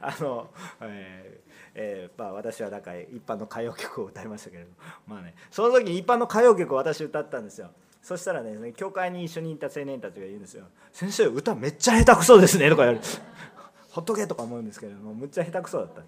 [0.00, 0.50] あの、
[0.80, 4.70] えーえーまあ、私はだか一般の歌謡曲を歌いましたけれど
[5.06, 7.70] まあねその時に一般の歌謡曲を私歌ったんですよ。
[8.00, 13.06] そしたらね教会に一緒にいた青年たちが言うんですよ「先生歌めっちゃ下手くそですね」とか言われて
[13.90, 16.02] 「ほっとけ」とか思うんですけれどもむっちゃ下手くそだった。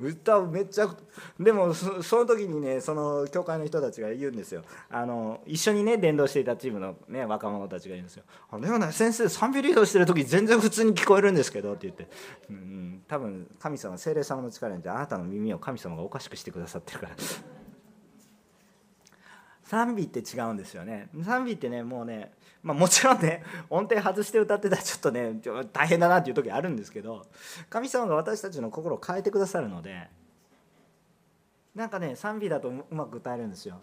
[0.00, 0.88] 歌めっちゃ
[1.40, 4.62] でもその時にねその教会の人たちが言うんですよ。
[4.90, 12.08] あの一緒にね伝道していたチームの、ね、若者たちが言うんですよ「あでもね先生賛美リードしてる時全然普通に聞こえるんですけど」って言って、
[12.48, 17.16] うん、多分神様精霊様の力によってあなたの耳を神様がおかしくしてくださってるから。
[19.64, 21.10] 賛美って違うんですよね。
[21.22, 22.32] 賛美ってねもうね
[22.68, 25.40] まあ、もちろんね 音程外して歌ってたらちょっとね
[25.72, 27.24] 大変だなっていう時あるんですけど
[27.70, 30.10] 神様が私たちの心を変えてくださるので
[31.74, 33.80] なんかね賛美だとうまく歌えるんですよ。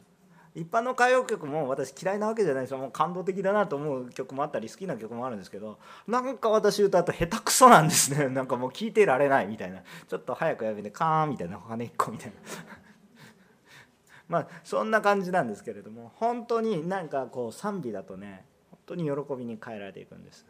[0.54, 2.78] 一般の歌謡曲も私嫌いなわけじゃないですよ。
[2.78, 8.30] もう感動的だなと思う曲もあったり好きな曲もあるんですけどなんか私歌うと下手くそなんですね。
[8.30, 9.82] なんかもう聴いてられないみたいな。
[10.08, 12.36] ちょっと早くやめてカーンみたいな羽っこみたいな。
[14.30, 18.46] まあそんな感じなんですけれども本当になんかこう賛美だとね
[18.86, 20.46] 当に喜びに変えられていくんです。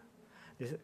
[0.60, 0.80] で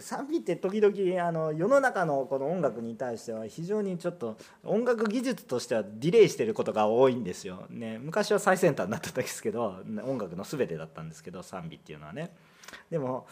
[0.00, 7.66] 賛美って時々あの世の中のこの音楽に対しては非常にちょっと音楽技術としてはディレイしてることが多いんですよ。
[7.70, 12.32] ね、昔は最先端だったんですけど音楽の全てだったんですけど賛美っていうのはね。
[12.90, 13.28] でも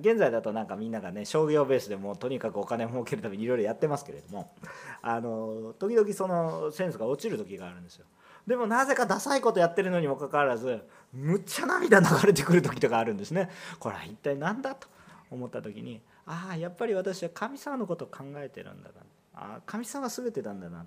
[0.00, 4.52] 現在だとなんかみんながね商業ベースでもとにかくお金を儲けるためにいろいろやってますけれども
[5.00, 8.06] あの時々そのセンスが落ちる時があるんですよ。
[8.48, 10.80] でもなぜかダサいことやってるのにもかかわらず
[11.12, 13.50] むっちゃ涙流れてくる時とかあるんですね。
[13.78, 14.88] これは一体何だと
[15.30, 18.94] 思った時にああやっぱり私は神様のことを考えてるんだな。
[19.34, 20.86] あ神様全てなんだな。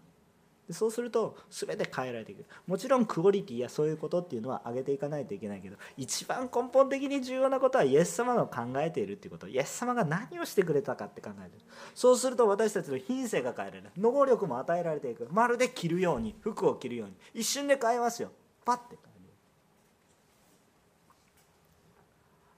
[0.69, 2.45] そうすると全て変えられていく。
[2.67, 9.47] もちろんクオリティやそういうことっていうのは上げていかないといけないけど一番根本的に重要なことはイエス様の考えているっていうこと。
[9.47, 11.65] イエス様が何をしてくれたかって考えてる。
[11.95, 13.89] そうすると私たちの品性が変えられる。
[13.97, 15.27] 能力も与えられていく。
[15.31, 17.15] まるで着るように服を着るように。
[17.33, 18.31] 一瞬で変えますよ。
[18.63, 19.10] パッて。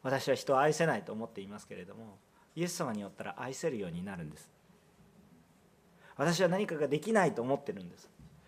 [0.03, 2.17] 私は人を愛せないと思っていますけれども
[2.55, 4.51] イエス様によったら愛せるようになるんです。
[6.15, 8.07] 私は何かができないと思ってるんです。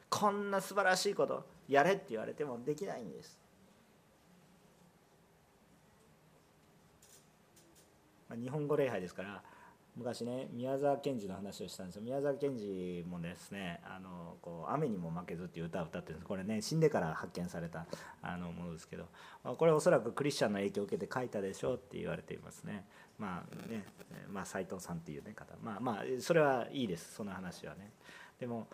[0.09, 3.39] こんな素晴らしいことやれって言われてもできないんです。
[8.35, 9.41] 日本語礼拝ですから
[9.95, 12.01] 昔ね宮沢賢治の話をしたんですよ。
[12.01, 16.27] 宮沢賢治もですね「あのこう雨にも負けず」っていう歌を歌ってるんです。
[16.27, 17.85] これね死んでから発見された
[18.21, 19.07] あのものですけど。
[19.57, 22.87] これおそらくクリスチャンの影響を受けて書いたでしょうって言われていますね。
[23.19, 23.85] まあね
[24.27, 25.55] まあ斎藤さんっていうね方。
[25.61, 27.13] まあまあそれはいいです。
[27.13, 27.91] その話はね。
[28.39, 28.67] でも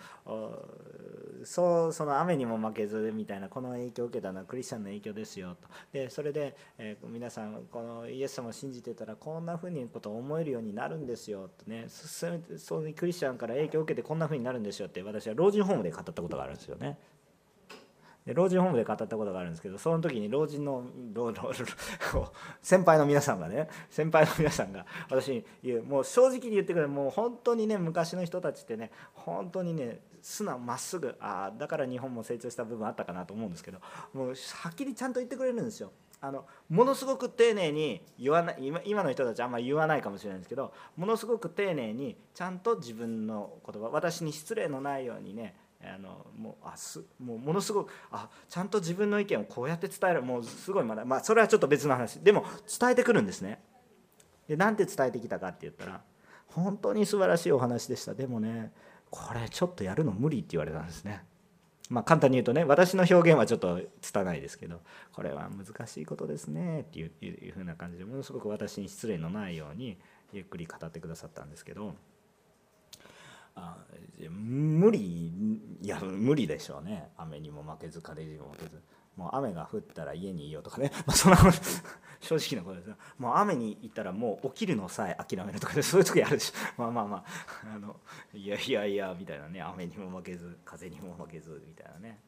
[1.44, 16.98] そうその雨にも負けずみたいなこの影響を受けたのはクリスチャンの影響ですよとでそれで、えー、皆さんこのイエス様を信じてたらこんなふうにことを思えるようになるんですよとねそういうクリスチャンから影響を受けてこんなふうになるんですよって私は老人ホームで語ったことがあるんですよね。
[18.26, 20.84] で老人ホームで語ったことがあるんですけどその時に老人の
[22.62, 33.80] 先輩の皆さんがね先輩の皆さんが私に言うもう正直に言ってくれもう本当にね昔の人たちってね本当にね素直まっすぐあだから日本も成長した部分あったかなと思うんですけど
[34.14, 35.92] もうはっきりちゃんと言ってくれるんですよ。
[36.24, 52.20] あのものすごく丁寧に言わない今今の人たちあんまり言わないかもしれないんですけどものすごく丁寧にちゃんと自分の言葉私に失礼のないようにねあのもうあすもうものすごくあちゃんと自分の意見をこうやって伝えるもうすごいまだまあそれはちょっと別の話。
[52.20, 52.46] でも
[52.80, 53.62] 伝えてくるんですね
[54.48, 56.02] でなんて伝えてきたかって言ったら
[56.48, 58.14] 本当に素晴らしいお話でした。
[58.14, 58.72] でもね
[59.10, 61.24] これちょっとやるの無理って言われたんですね。
[61.90, 69.98] まあ簡単に言うとね私の表現はちょっと拙いですけどこれは難しいことですねっていういうふうな感じでものすごく私に失礼のないように
[70.32, 71.96] ゆっくり語ってくださったんですけど
[73.56, 73.78] あ
[74.30, 75.32] 無理
[75.82, 77.10] いや無理でしょうね。
[77.18, 78.82] 雨にも負けず風にも負けず。
[79.16, 81.38] もう雨が降ったら家にいようとかね、 まあ、そんな
[82.22, 87.76] 正直なことですもう雨に行ったらもう起きるのさえ諦めるとかでそういう時あるし まあまあまあ。
[87.76, 88.00] あの
[88.34, 89.62] いやいやいやみたいなね。
[89.62, 92.20] 雨にも負けず風にも負けずみたいなね。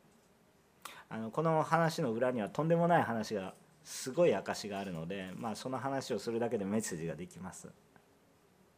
[1.09, 7.69] あのこの話の裏にはとんでもない話がすごい証があるので、まあ、その話をするだけでメッセージができます。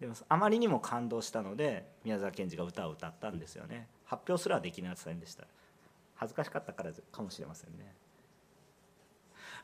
[0.05, 3.87] でもあまりにも感動したので宮沢賢治が歌を歌ったんですよね。
[4.05, 5.45] 発表すらできませんでした。
[6.13, 7.91] 恥ずかしかったからかもしれませんね。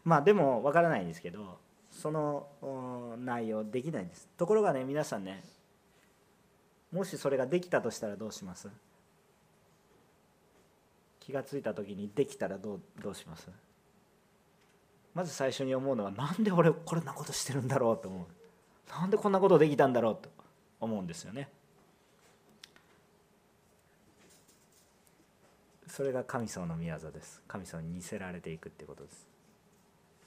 [0.03, 1.59] まあでもわからないんですけど
[1.91, 4.27] その内容できないんです。
[4.35, 5.43] ところがね皆さんね
[6.91, 8.67] もしそれができたとしたらどうします？
[11.19, 13.47] 気が付いた時にできたらどうどうします？
[15.13, 18.25] まず最初に思うのはなんで俺こんなことしてるんだろうと思う。
[18.91, 20.29] なんでこんなことできたんだろうと
[20.79, 21.49] 思うんですよね。
[25.87, 27.41] それが神様の御業です。
[27.47, 29.27] 神様に似せられていくってことです。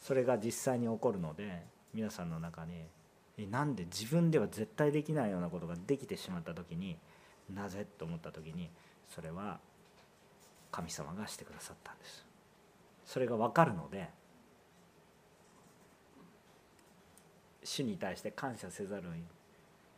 [0.01, 1.63] それが実際に起こるので
[1.95, 6.97] 皆さんの中になんで自分では絶対できないようなことができてしまった時に
[7.53, 8.69] なぜと思った時に
[9.09, 9.59] それは
[10.71, 12.25] 神様がしてくださったんです。
[13.07, 14.11] それが分かるので
[17.65, 19.13] 主に対して感謝せざるを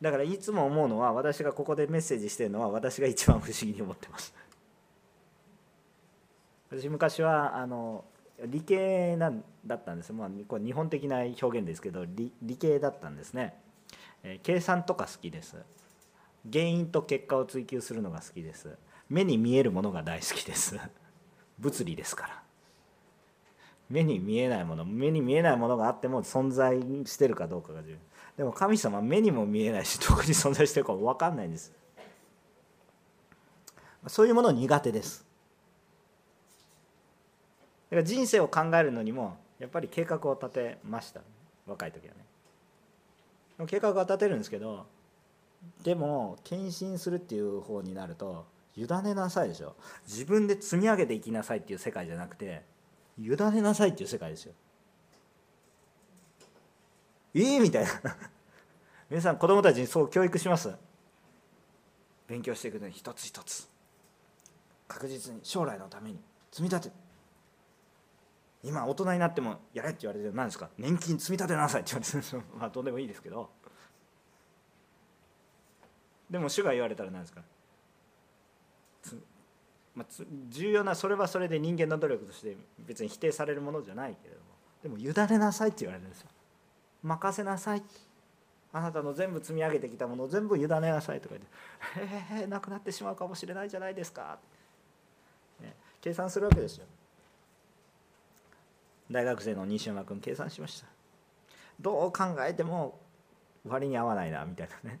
[0.01, 4.33] だからいつも思うのは私がここでメッセージしてるのは私が一番不思議に思ってます。
[6.69, 8.03] 私昔はあの
[8.45, 13.59] 理系なんだったんです、まあ、これ日本的な表現ですけど理理系だったんですね、
[14.21, 15.57] えー、計算とか好きです。
[16.51, 18.77] 原因と結果を追求するのが好きです。
[19.09, 20.77] 目に見えるものが大好きです。
[21.57, 22.43] 物理ですから。
[23.89, 27.97] 目に見えないもの目に見えないものがあっても存在してるかどうかが重要。
[28.37, 31.73] でも神様目にも見えないしどこに存在してるかも分かんないんです。
[34.07, 35.25] そういうもの苦手です。
[37.89, 41.21] だから人生を考えるのにもやっぱり計画を立てました。
[41.65, 43.65] 若い時はね。
[43.65, 44.85] 計画は立てるんですけど
[45.83, 48.45] でも献身するっていう方になると
[48.75, 49.75] 委ねなさいでしょ。
[50.05, 52.61] 自分で積み上げていきなさいっていう世界じゃなくて
[53.17, 54.53] 委ねなさいっていう世界ですよ。
[57.33, 57.89] いいみたいな。
[59.09, 60.73] 皆さん子供たちにそう教育します。
[62.27, 63.69] 勉強していくのに一つ一つ。
[64.87, 66.19] 確実に将来のために。
[66.51, 66.95] 積み立て。
[68.63, 70.69] 今大人になってもやれって言われて何ですか？
[70.77, 73.49] 年金積み立てなさいって言われて まあどうでもいいですけど。
[76.29, 77.41] でも主が言われたら何ですか？
[79.97, 84.45] まあ、重要なそれはそれで人間の努力として別に否定されるものじゃないけれども。
[84.83, 86.27] でも委ねなさいって言われるんですよ。
[87.01, 87.81] 任せなさい。
[88.71, 94.37] あなたの全部積み上げてきたものを全部委ねなさいとか言って「へえなくなってしまうかもしれないじゃないですか」
[95.59, 96.85] ね、計算するわけですよ。
[99.09, 100.85] 大学生の西山君計算しました。
[101.79, 102.99] どう考えても
[103.65, 104.99] 割に合わないなみたいなね。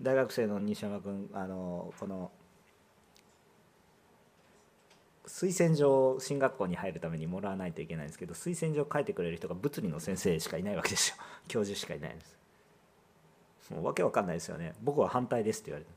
[0.00, 2.30] 大学生の西山君あのこの
[5.26, 11.16] 推薦状進学校に入るためにもらわないといけないんですけど推薦状書いてくれる人が物理の先生しかいないわけですよ。
[11.48, 12.38] 教授しかいないんです。
[13.70, 14.74] もうわけわかんないですよね。
[14.82, 15.92] 僕は反対ですって言われて。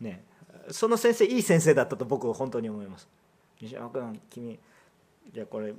[0.00, 0.24] ね。
[0.70, 3.08] その先生いい先生だったと僕は本当に思います。
[3.60, 4.58] 西山君君
[5.32, 5.72] じゃあこれ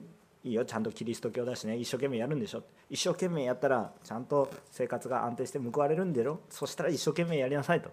[0.43, 2.63] いいよちゃんとキリスト教だしね一生懸命やるんでしょ。
[2.89, 6.41] 一生懸命やったらちゃんと生活が安定して報われるんだろ。
[6.49, 7.89] そしたら一生懸命やりなさいと。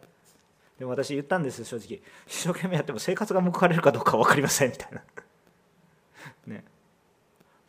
[0.79, 2.01] でも私言ったんです正直。
[2.27, 5.03] 一生懸命やっても生活が報われるかどうか分かりませんみたいな。
[6.47, 6.65] ね。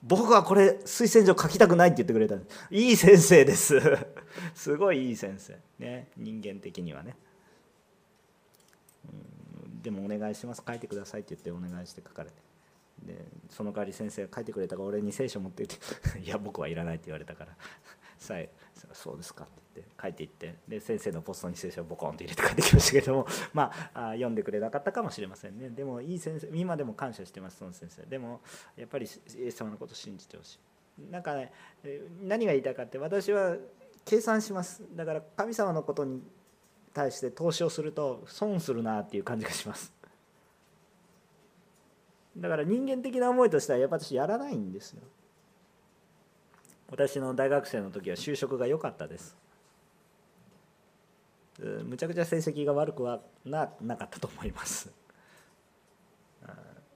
[0.04, 2.68] 僕はこれ推薦状書きたくないって言ってくれたんです。
[2.72, 3.80] いい先生です。
[4.54, 5.58] すごいいい先生。
[5.80, 6.10] ね。
[6.18, 7.16] 人間的にはね。
[9.82, 10.64] でもお願いします。
[10.68, 12.45] 書いてくださいって言ってお願いして書かれて。
[13.04, 15.76] でその代わり先生が書いてくれたから俺に聖書持っていって
[16.20, 17.56] 「いや僕はいらない」って言われたから
[18.18, 18.50] 「さえ
[18.94, 20.56] そうですか」って言って書いていって。
[20.68, 23.28] で先生のポストに聖書をボコンと入れて帰ってきましたけども。
[23.54, 25.70] まあ読んでくれなかったかもしれませんね。
[25.70, 28.04] でもいい先生今でも感謝してますその先生。
[28.04, 28.42] でも
[28.78, 30.56] やっぱりイエス様のこと信じてほし
[30.98, 31.12] い。
[31.12, 31.52] なんかね
[32.22, 33.58] 何が言いたいかって私は
[34.06, 34.84] 計算します。
[34.96, 36.24] だから神様のことに
[36.94, 39.94] 対して投資をすると損するなっていう感じがします。
[42.38, 45.02] だから人間的な思いとしてはやっぱ私やらないんですよ。
[46.90, 49.38] 私の大学生の時は就職が良かったです。
[51.60, 54.92] むちゃくちゃ成績が悪くはななかったと思います。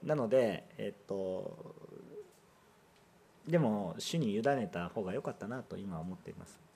[0.04, 1.76] なのでえっと
[3.48, 6.69] でも主に委ねた方が良かったなと今は思っています。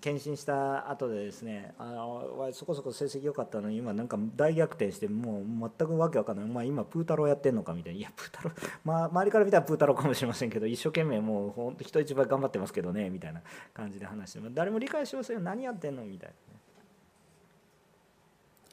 [0.00, 2.06] 検診した後でですねあ
[2.52, 7.98] そこそこ成績良かったのに今なんか大逆転してもう全くわけわかんない、まあ、今プータローやってんのかみたいな。
[7.98, 13.42] いやプータロー、まあ、周りから見たらプータローかもしれませんけど一生懸命もうほんと人一倍頑張ってますけどねみたいな
[13.74, 15.42] 感じで話して誰も理解しませんよ。
[15.42, 16.30] 何やってんのみたい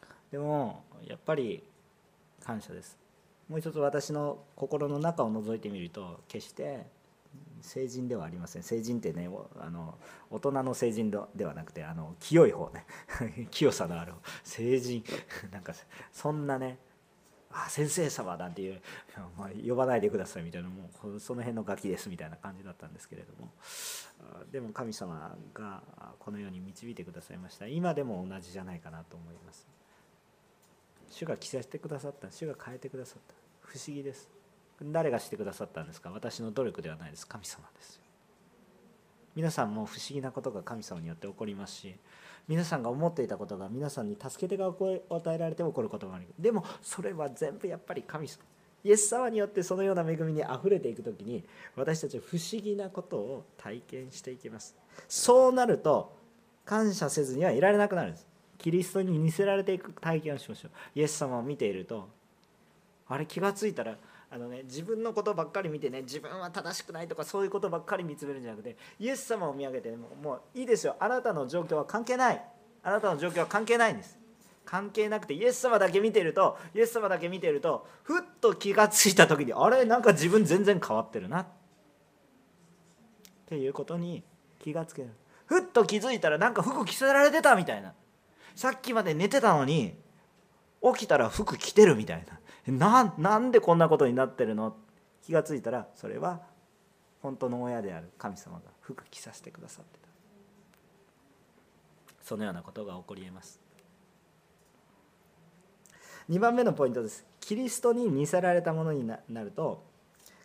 [0.02, 1.64] な、でもやっぱり
[2.44, 2.98] 感謝です。
[3.50, 6.86] もう一つ私の心の中を覗いてみると決して
[7.62, 8.64] 成人ではありません。
[8.64, 9.30] 成人ってね
[9.60, 9.98] あの
[10.30, 12.86] 大人の成人ではなくてあの清い方ね。
[13.52, 15.04] 清さのある成人。
[15.52, 15.74] なんか
[16.12, 16.80] そんなね
[17.52, 18.82] あ先生様なんていう、
[19.38, 23.52] まあ、呼ばないでくださいみたいなもうその辺のガキですみたいな感じだったんですけれども。
[24.52, 25.82] でも神様が
[26.20, 27.68] このように導いてくださいました。
[27.68, 29.68] 今でも同じじゃないかなと思います。
[31.10, 32.32] 主が着させてくださった。
[32.32, 33.34] 主が変えてくださった。
[33.62, 34.39] 不思議です。
[34.84, 36.10] 誰がしてくださったんですか？
[36.12, 37.28] 私の努力ではないです。
[37.28, 38.00] 神様です
[39.36, 41.96] 皆さんも不思議なことが神様によって起こりますし
[42.48, 48.44] 皆さんが思っていたことが皆さんに助け手が与えられて起こることもあるでもそれは全部やっぱり神様。
[48.84, 51.44] イエス様によってそのような恵みにあふれていく時に
[51.76, 54.76] 私たちは不思議なことを体験していきます。
[55.08, 56.18] そうなると
[56.66, 58.26] 感謝せずにはいられなくなるんです。
[58.58, 60.72] キリストに似せられていく体験をしましょう。
[60.96, 62.08] イエス様を見ていると
[63.08, 63.98] あれ気が付いたら
[64.32, 70.96] あのね自分のことばっかり見てね自分は正しくないとかそういうことばっかり見つめるんじゃなくてイエス様を見上げて、もうもういいですよ。
[71.00, 72.42] あなたの状況は関係ない。
[72.84, 74.18] あなたの状況は関係ないんです。
[74.66, 81.42] 関係なくてイエス様だけ見てるとイエス様だけ見てるとふっと気が付いた時にあれなんか自分全然変わってるな。
[81.42, 81.46] っ
[83.48, 84.22] ていうことに
[84.60, 85.10] 気がつける。
[85.48, 87.94] ふっと気づいたらなんか服着せられてたみたいな。
[88.56, 89.96] さっきまで寝てたのに
[90.84, 92.39] 起きたら服着てるみたいな。
[92.72, 94.76] ななんでこんなことになってるの？
[95.22, 96.42] 気が付いたらそれは
[97.22, 100.08] 本当の親である神様が服着させてくださってた。
[102.22, 103.60] そのようなことが起こりえます。
[106.30, 107.26] 2番目のポイントです。
[107.40, 109.84] キリストに似せられたものになると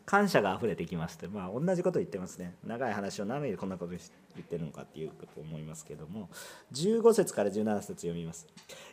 [0.07, 1.29] 感謝が溢れてきますって。
[1.29, 2.55] まあ同じこと言ってますね。
[2.67, 3.93] 長い話を何でこんなこと
[4.37, 6.29] 言ってるのかっていうこと思いますけども
[6.73, 8.47] 15節から17節読みます。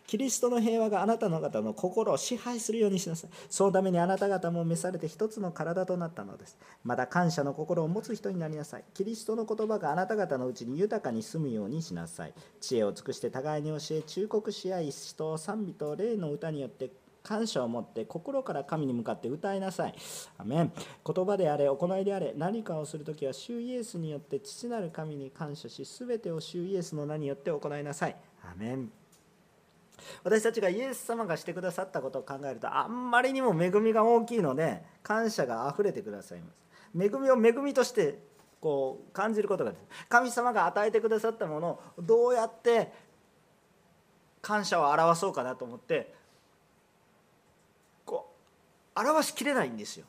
[0.08, 3.30] キリストの平和があなたの方の心を支配するようにしなさい。
[3.50, 6.58] そのためにあなた方も召されて一つの体となったのです。
[6.84, 8.84] また感謝の心を持つ人になりなさい。
[8.94, 12.34] キリストの言葉があなた方のうちに豊かに住むようにしなさい。
[12.60, 16.92] 知恵を尽くして互いに教え忠告し合い人を賛美と霊の歌によって
[17.24, 19.96] 感謝を持って心から神に向かって歌いなさい。
[20.38, 20.74] アメン
[21.06, 28.16] 言葉であれ、行いであれ、何かをするときは、主イエスによって父なる神に感謝し、すべてを主イエスの名によって行いなさい。
[28.44, 28.92] アメン
[30.24, 36.62] 私たちがイエス様がしてくださったことを考えるとあんまりにも恵みが大きいので感謝があふれてくださいます
[37.00, 38.20] 恵みを恵みとして
[38.60, 42.92] こう感じることができる神様が与えてくださったものをどうやって
[44.42, 46.14] 感謝を表そうかなと思って
[48.96, 50.06] 表しきれないんですよ。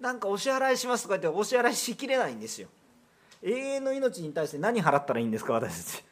[0.00, 2.68] なんかお支払いしますとか言ってお支払いしきれないんですよ。
[3.42, 6.04] 永遠の命に対して何払ったらいいんですか私たち。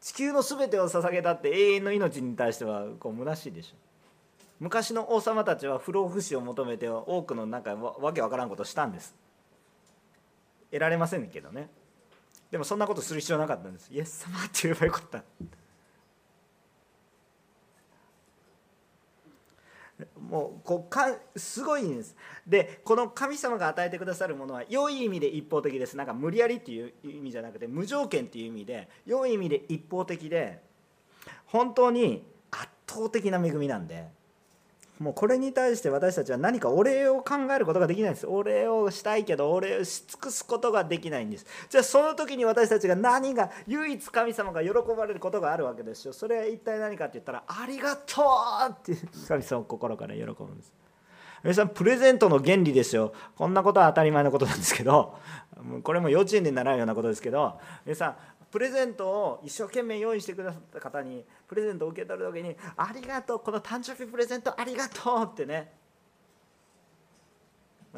[0.00, 3.74] 地球の全てを捧げたって永遠の命に対してはこう虚しいでしょ。
[4.60, 9.14] 昔の王様たちは不老不死を求めて多くのなんかわけわからんことしたんです。
[10.70, 11.68] 得られませんけどね。
[12.50, 13.90] でもそんなことする必要なかったんです。
[13.92, 15.22] イエス様って言えばよかった。
[20.20, 22.16] もうこうかすごいんです。
[22.46, 25.96] でこの神様が与えてくださるものは良い意味で一方的です。
[25.96, 30.60] なんか無理やりっていう意味じゃなくて無条件っていう意味で良い意味で一方的で
[31.46, 34.15] 本当に圧倒的な恵みなんで
[34.98, 38.26] もうこれに対して私たちは何かお礼を考えることができないんです。
[38.26, 41.46] お礼をしたいけどお礼をし尽くすことができないんです。
[41.68, 46.14] じゃあその時に私たちが何が唯一神様が喜ばれることがあるわけですよ。
[46.14, 48.96] それは一体何かって言ったら「ありがとう!」って
[49.28, 50.72] 神様心から喜ぶんです。
[51.42, 53.12] 皆さんプレゼントの原理ですよ。
[53.36, 55.14] こんなことは当たり前のことなんですけど
[55.82, 58.16] これも幼稚園で習うようなことですけど皆さん
[58.50, 65.72] プレゼントを一生懸命用意してくださった方にプレゼントを受け取る時に「ありがとうこの誕生日プレゼントありがとう」ってね。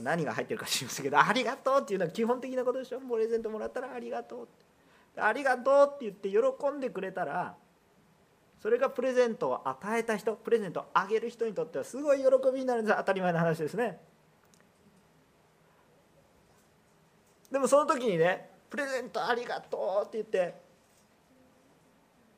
[0.01, 3.01] 何が入ってるか知りませんけど「ありがとう」っていうのは基本的なことでしょ。
[3.01, 4.65] プレゼントもらったら「ありがとう」って
[5.21, 7.57] 「ありがとう」って言って喜んでくれたら
[8.61, 12.97] それがプレゼントを与えた人プレゼントをあげる人にとってはすごい喜びになるんです。
[12.97, 14.01] 当たり前の話ですね。
[17.51, 20.61] でもその時にねプレゼントありがとうって言って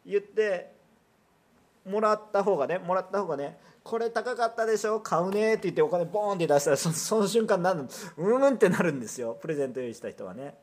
[0.07, 0.80] 言って
[1.91, 5.01] もらった方がねもらった方がねこれ高かったでしょ？
[5.01, 5.55] 買うね？
[5.55, 9.39] って言ってお金ボーンって出したらその瞬間なんうんうんってなるんですよ。
[9.41, 10.55] プレゼント用意した人はね。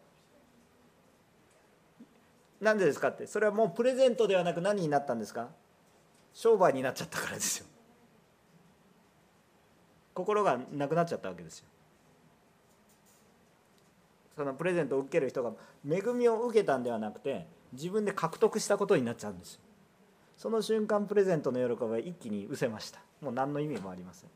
[2.62, 3.28] なんでですかって。
[3.28, 5.50] それはもうプレゼントではなく何になったんですか？
[6.34, 7.66] 商売になっちゃったからですよ。
[10.14, 11.66] 心がなくなっちゃったわけですよ。
[14.36, 15.52] そのプレゼントを受ける人が
[15.84, 19.62] 恵みを受けたんではなくて自分で獲得したことになっちゃうんですよ。
[20.38, 23.00] その瞬間プレゼントの喜びは一気に失せました。
[23.22, 24.30] もう何の意味もありません。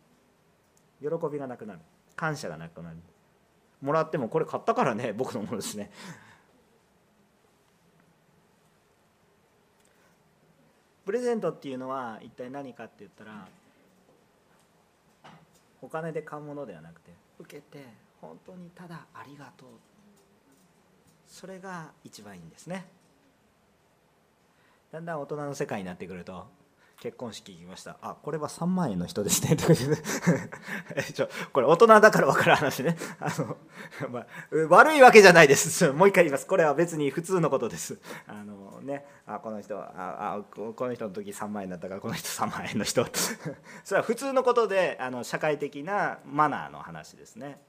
[0.99, 1.79] 喜びがなくなる。
[2.15, 2.97] 感謝がなくなる。
[3.81, 5.13] もらってもこれ買ったからね。
[5.13, 5.91] 僕のものですね。
[11.05, 13.47] プレゼントっていうのは一体何かって言ったら
[15.81, 17.85] お金で買うものではなくて受けて
[18.21, 19.69] 本当にただありがとう。
[21.27, 22.85] それが一番いいんですね。
[24.91, 26.45] だんだん大人の世界になってくると
[27.01, 27.97] 結婚式行きました。
[28.03, 29.55] あこれは3万円の人ですね。
[29.55, 29.97] とか言っ
[31.07, 32.95] てちょこれ大人だから分かる話ね。
[33.19, 33.57] あの、
[34.11, 34.25] まあ、
[34.69, 35.89] 悪いわけじゃないです。
[35.93, 36.45] もう一回言います。
[36.45, 37.97] これは別に普通のことです。
[38.27, 39.03] あのね。
[39.25, 43.03] あこの人ああこの人の時3万円だったからこの人3万円の人。
[43.83, 47.59] それは普通のことであの社会的なマナーの話ですね。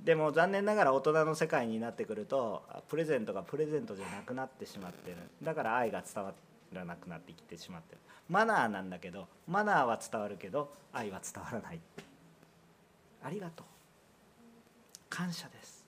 [0.00, 5.16] でも残念ながら大人の世界になってくるとプレゼントがプレゼントじゃなくなってしまってる。
[5.42, 8.00] だから愛が伝わってらなくなってきてしまってる。
[8.28, 11.80] マナーなんだけどマナーは伝わるけど愛は伝わらない。
[13.22, 13.66] ありがとう。
[15.08, 15.84] 感謝です。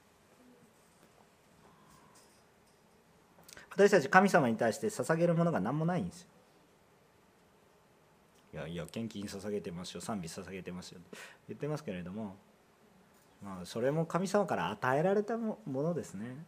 [3.71, 6.29] 私たち神様に対して捧げるものが何もないんですよ。
[8.55, 10.01] いやいや献金捧げてますよ。
[10.01, 11.01] 賛美捧げてますよ。
[11.49, 12.37] 言ってますけれども
[13.43, 16.45] まあそれも神様から与えられたものですね。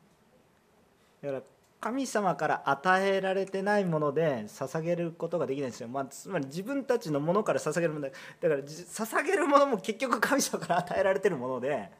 [1.22, 1.42] だから
[1.80, 8.10] 神様から与えられてないもので捧げることができないんですよ、まあ、つまり自分たちのものから捧げるものだ。
[8.10, 11.90] から捧げるものも結局神様から与えられてるもので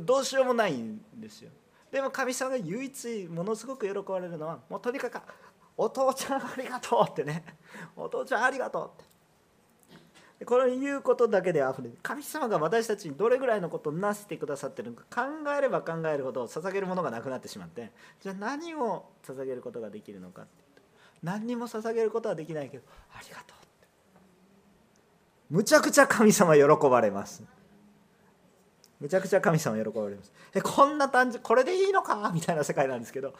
[0.00, 1.50] どうしようもないんですよ。
[1.92, 5.20] でも神様が唯一ものすごく喜ばれるのはもうとにかく
[5.78, 7.44] 「お父ちゃんありがとう」ってね
[7.94, 9.13] 「お父ちゃんありがとう」って。
[10.44, 20.46] これ言うことだけであふれる神様が私たちにどれぐらいのことをなしてくださってるのか考えれば考えるほど捧げるものがなくなってしまってじゃあ何を捧げることができるのか
[21.22, 23.88] 何にも捧げることはできないけどありがとうって。
[25.50, 27.42] むちゃくちゃ神様喜ばれます。
[29.00, 30.32] むちゃくちゃ神様喜ばれます。
[30.54, 33.34] えこんな単純これでいいのかみたいな世界なんですけど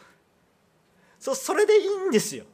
[1.19, 2.45] そそれでいいんですよ。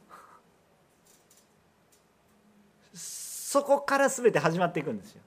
[3.52, 5.20] そこから全て始まっていくんですよ。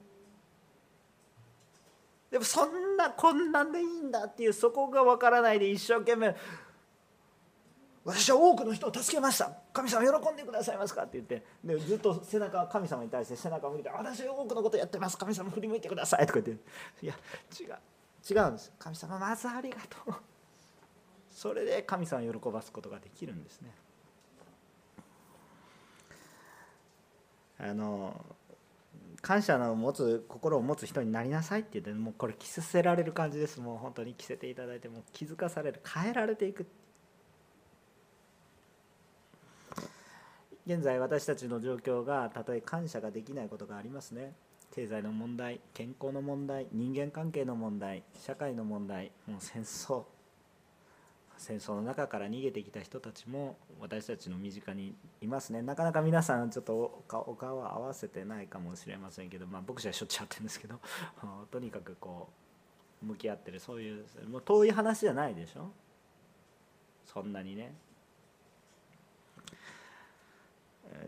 [2.28, 6.34] でもそんなこんなんでいいんだっていうそこが分からないで一生懸命
[8.04, 9.52] 私は多くの人を助けました。
[9.72, 15.16] 神様喜んでくださいますかって言ってでずっと背中神様に対して背中を向いて私は多くのことやってます。
[15.16, 17.06] 神様振り向いてくださいとか言って。
[17.06, 17.14] いや
[17.60, 17.76] 違う。
[18.28, 20.14] 違うんです神様まずありがとう。
[21.30, 23.70] それで神様を喜ばすことができるんですね。
[27.58, 28.24] あの
[29.22, 33.60] 感謝の持つ心を持つ人になりなさいって言ってもうこれ着せられる感じです。
[33.60, 36.66] もう本当に着せていただいてもう気づかされる変えられていく。
[40.66, 44.34] 現在私たちの状況がたとえ感謝ができないことがありますね。
[44.74, 50.04] 経済の問題健康の問題人間関係の問題社会の問題もう戦争。
[51.38, 55.62] 戦争の中から逃げてきた人たちも私たちの身近にいますね。
[55.62, 60.80] なかなか皆さんちょっとお顔は合わせてないかもしれませんけど、まあ、僕じゃしょっちゅう会ってるんですけど
[61.50, 62.28] とにかくこ
[63.02, 65.70] う向き合ってるそういうもう遠い話じゃないでしょ？
[67.04, 67.74] そんなにね。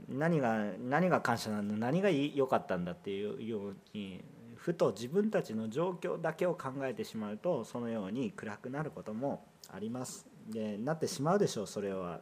[0.09, 1.75] 何が何が感謝なんだ？
[1.77, 4.23] 何が良かったんだっていうように
[4.69, 10.27] ふと自分たちの状況だけを考えてしまうとそのように暗くなることもあります。
[10.47, 12.21] でなってしまうでしょうそれは。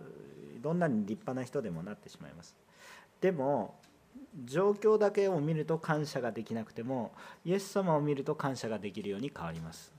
[0.62, 2.54] どんなに立派な人でもなってしまいます。
[3.20, 3.74] でも
[4.44, 7.10] 状況だけを見ると感謝ができなくても
[7.44, 9.92] イエス様を見ると感謝ができるように変わります。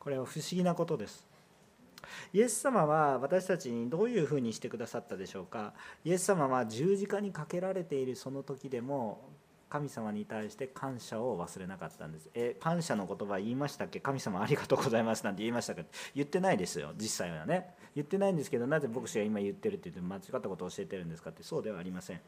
[0.00, 1.24] これは不思議なことです。
[2.32, 5.72] イエス様は私たちにどういうふうにしてくださったでしょうか。
[6.04, 9.30] イエス様は十字架にかけられているその時でも
[9.72, 12.28] 神様に対して感謝を忘れなかったんです。
[12.34, 14.00] え感謝の言葉言いましたっけ？
[14.00, 15.82] 神様ありがとうございますなんて言いましたか？
[16.14, 17.74] 言ってないですよ実際はね。
[17.94, 21.42] 言ってないんですけどなぜ牧師が今言ってるって言って間違ったことを教えてるんですかって。
[21.42, 22.20] そうではありません。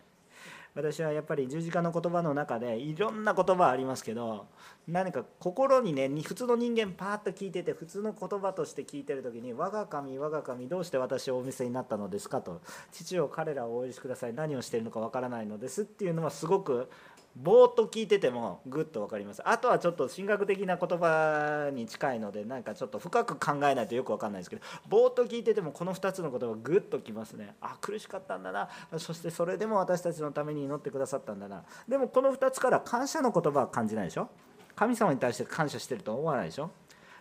[0.75, 4.49] 私はやっぱり十字架の言葉の中でいろんな言葉ありますけど
[4.89, 14.35] 何か心にね普通の人間パーッと聞いてて普通の言葉として聞いてる時に「我が神我が神どうして私をお見せになったのですか?」と「父を彼らをお許しください。
[14.35, 16.91] 何をしているのかわからないのです」っていうのはすごく
[17.37, 19.43] ぼーっと聞いててもぐっと分かります。
[19.45, 27.57] あとはちょっと神学的な言葉に近いのでなんかちょっと深く考えないとよく分かんないですけどぼーっと聞いててもこの2つの言葉ぐっときますね。
[27.61, 28.69] あ苦しかったんだな。
[28.99, 31.65] そしてそれでも私たちのために祈ってくださったんだな。
[31.89, 34.29] でもこの2つから感謝の言葉は感じないでしょ？
[34.77, 36.71] 神様に対して感謝してると思わないでしょ？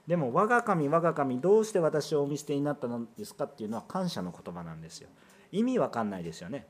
[0.06, 5.10] でも我が神我が神どうして私をお見捨てになったのですかっていうのは感謝の言葉なんですよ。
[5.52, 6.68] 意味わかんないですよね。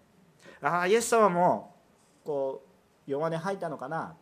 [0.61, 1.75] ああイエス様も
[2.23, 2.72] こう
[3.07, 4.15] 弱音吐いたのかな？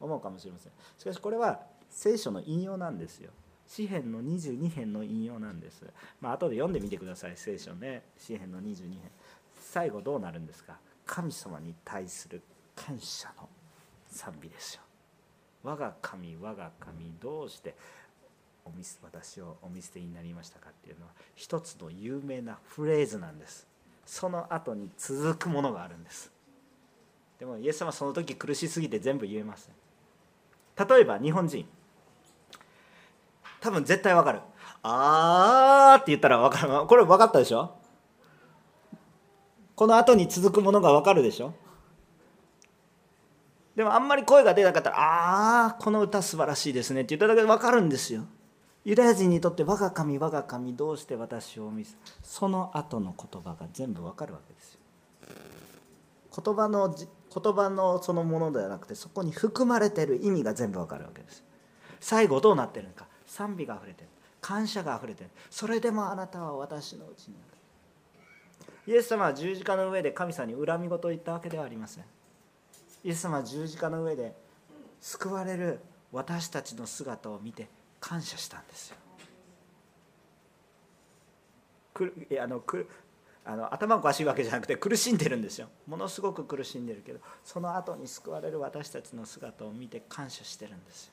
[0.00, 0.72] 思うかもしれません。
[0.96, 1.60] しかしこれは
[1.90, 3.30] 聖書の引用なんですよ。
[3.66, 5.84] 詩篇の22編の引用なんです。
[6.20, 8.02] まあ後で読んでみてください聖書ね。
[8.16, 9.00] 詩篇の22編。
[9.60, 10.78] 最後どうなるんですか？
[11.04, 12.42] 神様に対する
[12.76, 13.48] 感謝の
[14.10, 14.82] 賛美ですよ。
[15.62, 17.74] 我が神我が神どうして
[18.64, 23.66] おみ私をお見捨てになりましたかっていうのは一つの有名なフレーズなんです。
[24.06, 26.30] その後に続くものがあるんです。
[27.38, 29.74] でもイエス様その時苦しすぎて全部言えません。
[30.88, 31.66] 例えば日本人。
[33.60, 34.40] 多分絶対わかる。
[34.82, 36.86] あーって言ったら分かる。
[36.86, 37.74] これ分かったでしょ？
[39.74, 41.54] この後に続くものが分かるでしょ？
[43.76, 48.24] でもあんまり声が出なかったら「ああこの歌素晴らしいですね」って言っただけで分かるんですよ。
[48.84, 54.80] ユダヤ人にとって「我が神我が神どうして私を見せ」その後の言葉が全部分かるわけですよ。
[56.44, 56.94] 言葉の
[57.34, 61.44] 言葉のそのものではなくてそこに含まれている意味が全部分かるわけです。
[62.00, 63.06] 最後どうなってるのか。
[63.26, 64.08] 賛美があふれてる。
[64.40, 65.30] 感謝があふれてる。
[65.50, 67.34] それでもあなたは私のうちに
[68.88, 72.04] イエス様は十字架の上で神様に恨み事を言ったわけではありません。
[73.04, 74.34] イエス様は十字架の上で
[74.98, 77.68] 救われる私たちの姿を見て
[78.00, 78.96] 感謝したんですよ。
[81.92, 82.60] くあの
[83.50, 85.68] あの頭おかしいわけじゃなくて苦しんでるんですよ。
[85.86, 91.12] ものすごく苦しんでるけどその後に救われる私たちの姿を見て感謝してるんですよ。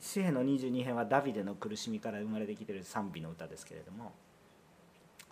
[0.00, 4.12] 詩篇の22編はダビデの苦しみから生まれてきてる賛美の歌ですけれども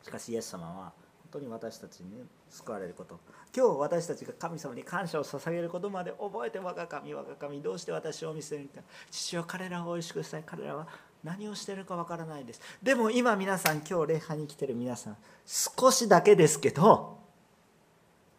[0.03, 0.93] しかしイエス様は
[1.33, 3.19] 本当に私たちに、救われること
[3.55, 8.83] 今日私たちが神様に感謝を捧げることまで覚えて我が神我が神どうして私を見せるか。
[9.11, 10.43] 父は彼らをおいしくしたい。
[10.45, 10.87] 彼らは
[11.25, 12.61] 何をしてるかわからないです。
[12.83, 15.17] でも今皆さん今日礼拝に来てる皆さん
[15.47, 17.19] 少しだけですけど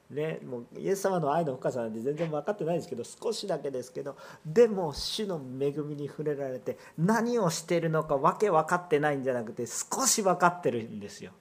[0.10, 11.32] ね、もうイエス様の愛の深さなんて全然分かってないですけど少しだけですけどでも主の恵みに触れられて何をしてるのか訳分かってないんじゃなくて少し分かってるんですよ。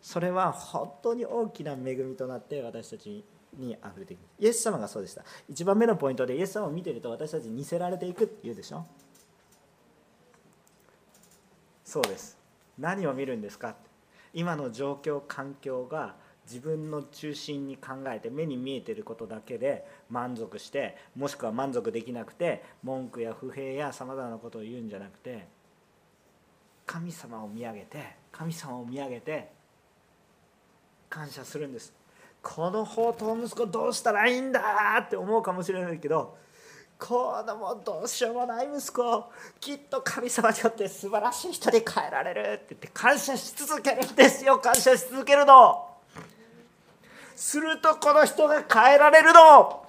[0.00, 3.24] それは本当に大きな恵みとなって私たち
[3.56, 4.20] にあふれていく。
[4.40, 5.24] イエス様がそうでした。
[5.48, 8.84] 1番目のポイントでイエス様を見てると私たちに似せられていくって言うでしょ。
[11.92, 12.38] そうです。
[12.78, 13.74] 何を見るんですか？
[14.32, 16.14] 今の状況環境が
[16.46, 25.46] 自分の中心に考えて目に見えてることだけで満足してもしくは満足できなくて文句や不平やさまざまなことを言うんじゃなくて
[26.86, 29.50] 神様を見上げて神様を見上げて
[31.10, 31.92] 感謝するんです。
[32.40, 34.62] この宝刀息子どうしたらいいんだ
[34.98, 36.38] って思うかもしれないけど
[37.04, 39.02] このもうどうしようもない息子。
[39.02, 44.60] をきっと神様によって素晴らしい人に変えられるって言って感謝し続けるんですよ。
[44.60, 45.84] 感謝し続けるの。
[47.34, 49.84] するとこの人が変えられるの。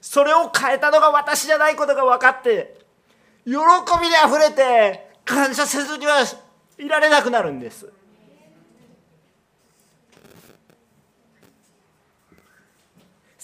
[0.00, 2.78] それを変えたのが私じゃないことが分かって
[3.44, 6.22] 喜びであふれて感謝せずには
[6.78, 7.92] いられなくなるんです。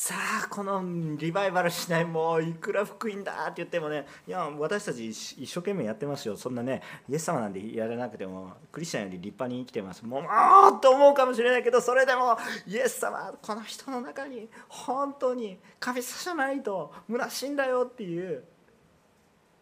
[0.03, 0.83] さあこの
[1.17, 6.37] リバイバルしないもういくら福音だって言ってもねいや私たち一生懸命やってますよ。
[6.37, 10.05] そんなねイエス様なんでやらなくてもクリスチャンより立派に生きてます。
[10.05, 12.37] もうああと思うかもしれないけどそれでも
[12.67, 18.43] イエス様この人の中に本当に神様じゃないと虚しいんだよっていう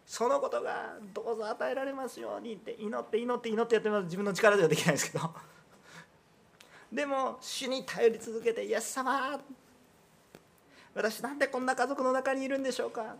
[0.07, 4.05] そのことがどうぞ与えられますようにって祈って祈って祈ってやってます。
[4.05, 5.30] 自分の力ではできないですけど。
[6.91, 9.38] でも主に頼り続けてイエス様
[10.95, 13.16] 私なんでこんな家族の中にいるんでしょうか？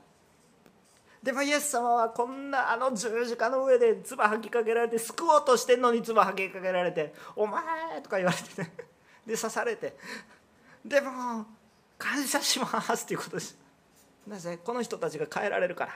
[1.23, 7.62] でもイエス様はこんなあの十字架の上で唾吐きかけられて救おうとしてんのに唾吐きかけられて「お前!」
[8.03, 8.73] とか言われてね。
[9.27, 9.97] で刺されて。
[10.85, 11.47] でも
[11.99, 13.59] 感謝しますっていうことです。
[14.27, 15.93] なぜこの人たちが変えられるから。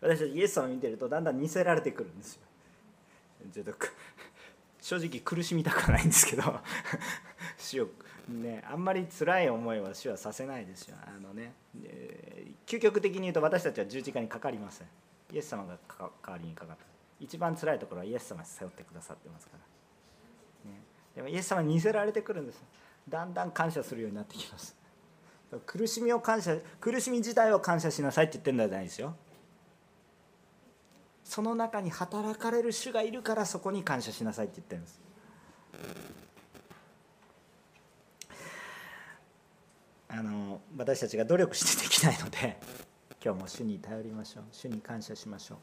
[0.00, 2.42] 私たちイエス様を見てるとだんだん似せられてくるんですよ。
[3.52, 3.74] ちょっと
[4.80, 6.60] 正直苦しみたくないんですけど。
[7.58, 7.88] 主を
[8.30, 10.96] ね、あんまり辛い思いは主はさせないですよ。
[11.04, 11.52] あのね、
[11.82, 14.86] えー、究極的に言うと私たちは十字架にかかりません。
[15.32, 16.84] イエス様が代わりにかかった。
[17.18, 19.52] 一番辛いところはイエス様に背負ってくださってますか
[20.64, 20.80] ら、ね、
[21.14, 22.62] でもイエス様に似せられてくるんです
[23.08, 24.76] だんだん感謝するようになってきます。
[25.66, 29.16] 苦しみを感謝苦しみ自体を感謝しなさいって言ってるんじゃないですよ。
[31.24, 35.00] その中に働かれる主がいるからそこに感謝しなさいって言ってるんです。
[40.12, 42.58] あの私たちが努力してできないので
[43.24, 44.44] 今日も主に頼りましょう。
[44.50, 45.58] 主に感謝しましょう。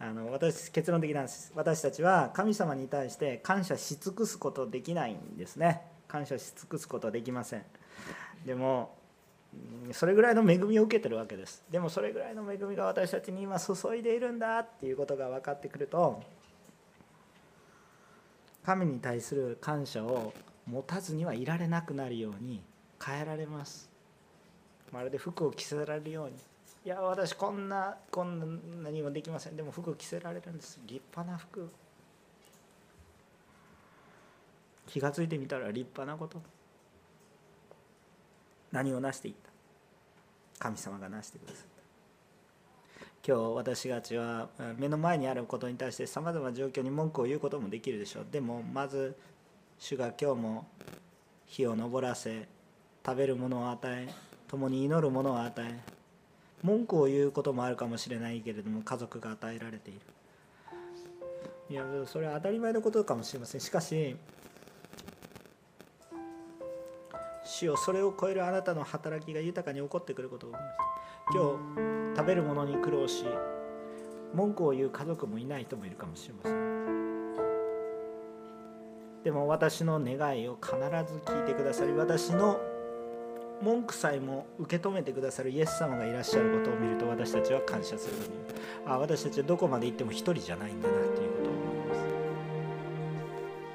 [0.00, 1.52] あの私結論的なんです。
[1.54, 5.82] 私たちは神様に対して感謝し尽くすことできないんですね。
[6.08, 7.64] 感謝し尽くすことはできません。
[8.44, 8.96] でも
[9.92, 11.62] それぐらいの恵みを受けてるわけです。
[11.70, 16.22] でもそれぐらいの恵みが私たちに今注いでいるんだっていうことが分かってくると
[18.64, 20.32] 神に対する感謝を
[20.66, 22.62] 持たずにはいられなくなるように
[23.04, 23.88] 変えられます。
[24.92, 26.34] まるで服を着せられるように。
[26.84, 28.46] いや私こんなこんな
[28.84, 29.56] 何もできません。
[29.56, 30.80] でも服を着せられるんです。
[30.86, 31.68] 立派な服
[34.86, 36.42] 気が付いてみたら立派なこと。
[38.72, 39.50] 何を成していった？
[40.58, 41.64] 神様が成してくださっ
[43.24, 43.32] た。
[43.32, 44.48] 今日私たちは
[44.78, 48.26] 目の前にあることに対してさまざまな状況に文句を言うこともできるでしょう。
[48.30, 49.16] でもまず
[49.78, 50.66] 主が今日も
[51.46, 52.48] 火を昇らせ
[53.04, 54.08] 食べるものを与え
[54.48, 55.80] 共に祈るものを与え
[56.62, 60.00] 文句を言うこともあるかもしれないけれども家族が与えられている。
[61.70, 63.60] いやそれは当たり前のことかもしれません。
[63.60, 64.16] しかし
[67.44, 70.74] 主よそれを超えるあなたの働きが豊かに起こってくることを思います。
[71.32, 73.24] 今日食べるものに苦労し
[74.34, 76.60] 文句を言う家族もいない人もいるかもしれません。
[79.22, 82.58] でも私の願いを必ず聞いてくださり私の
[83.62, 88.30] 文句さえも受け止めてくださるイエス様がいらっしゃることを見ると私たちは感謝するのに。
[88.86, 91.94] あ私たちはどこまで行っても一人じゃないんだなということを思いま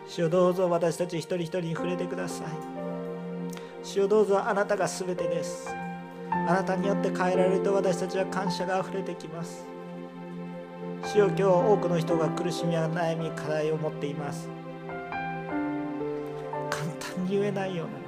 [0.07, 0.13] す。
[0.15, 2.47] 主よどうぞ私たち一人一人に触れてください。
[3.83, 5.69] 主よどうぞあなたが全てです。
[6.31, 9.67] あなたによって変えられると私たちは感謝があふれてきます。
[11.03, 14.49] 主よ今日多くの人が苦しみや悩み課題を持っています。
[16.71, 18.04] 簡単に言えないような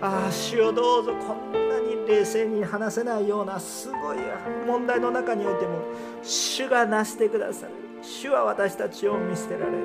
[0.00, 4.18] ああ主よどうぞこんなに冷静に話せないようなすごい
[4.66, 5.80] 問題の中においても
[6.22, 7.72] 主がなしてくださる
[8.02, 9.80] 主は私たちを見捨てられない。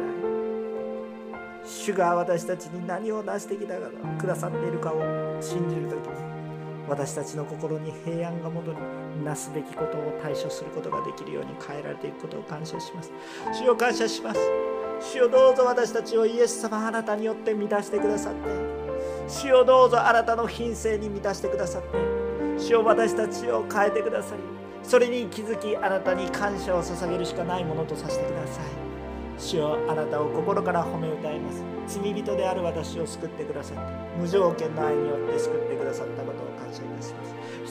[1.65, 3.87] 主が私たちに何をなしてきたか
[4.19, 5.01] くださっているかを
[5.41, 6.33] 信じる時に。
[6.87, 8.77] 私たちの心に平安が戻り
[9.23, 13.11] なすべきことを対処することができるように変えられていくことを感謝します。
[13.53, 14.39] 主を感謝します。
[14.99, 18.39] 主よどうぞ私たちをイエス様あなたによって満たしてくださって。
[19.27, 22.13] 主よどうぞあなたの品性に満たしてくださって。
[22.57, 24.41] 主を私たちを変えてくださり
[24.83, 28.65] それに気づきあなたに感謝を捧げるしかないものとさせてください。
[29.39, 31.63] 主よあなたを心から褒め歌います。
[31.87, 33.81] 罪人である私を救ってくださって
[34.17, 37.32] 無条件の愛によって救ってくださったことを感謝いたします。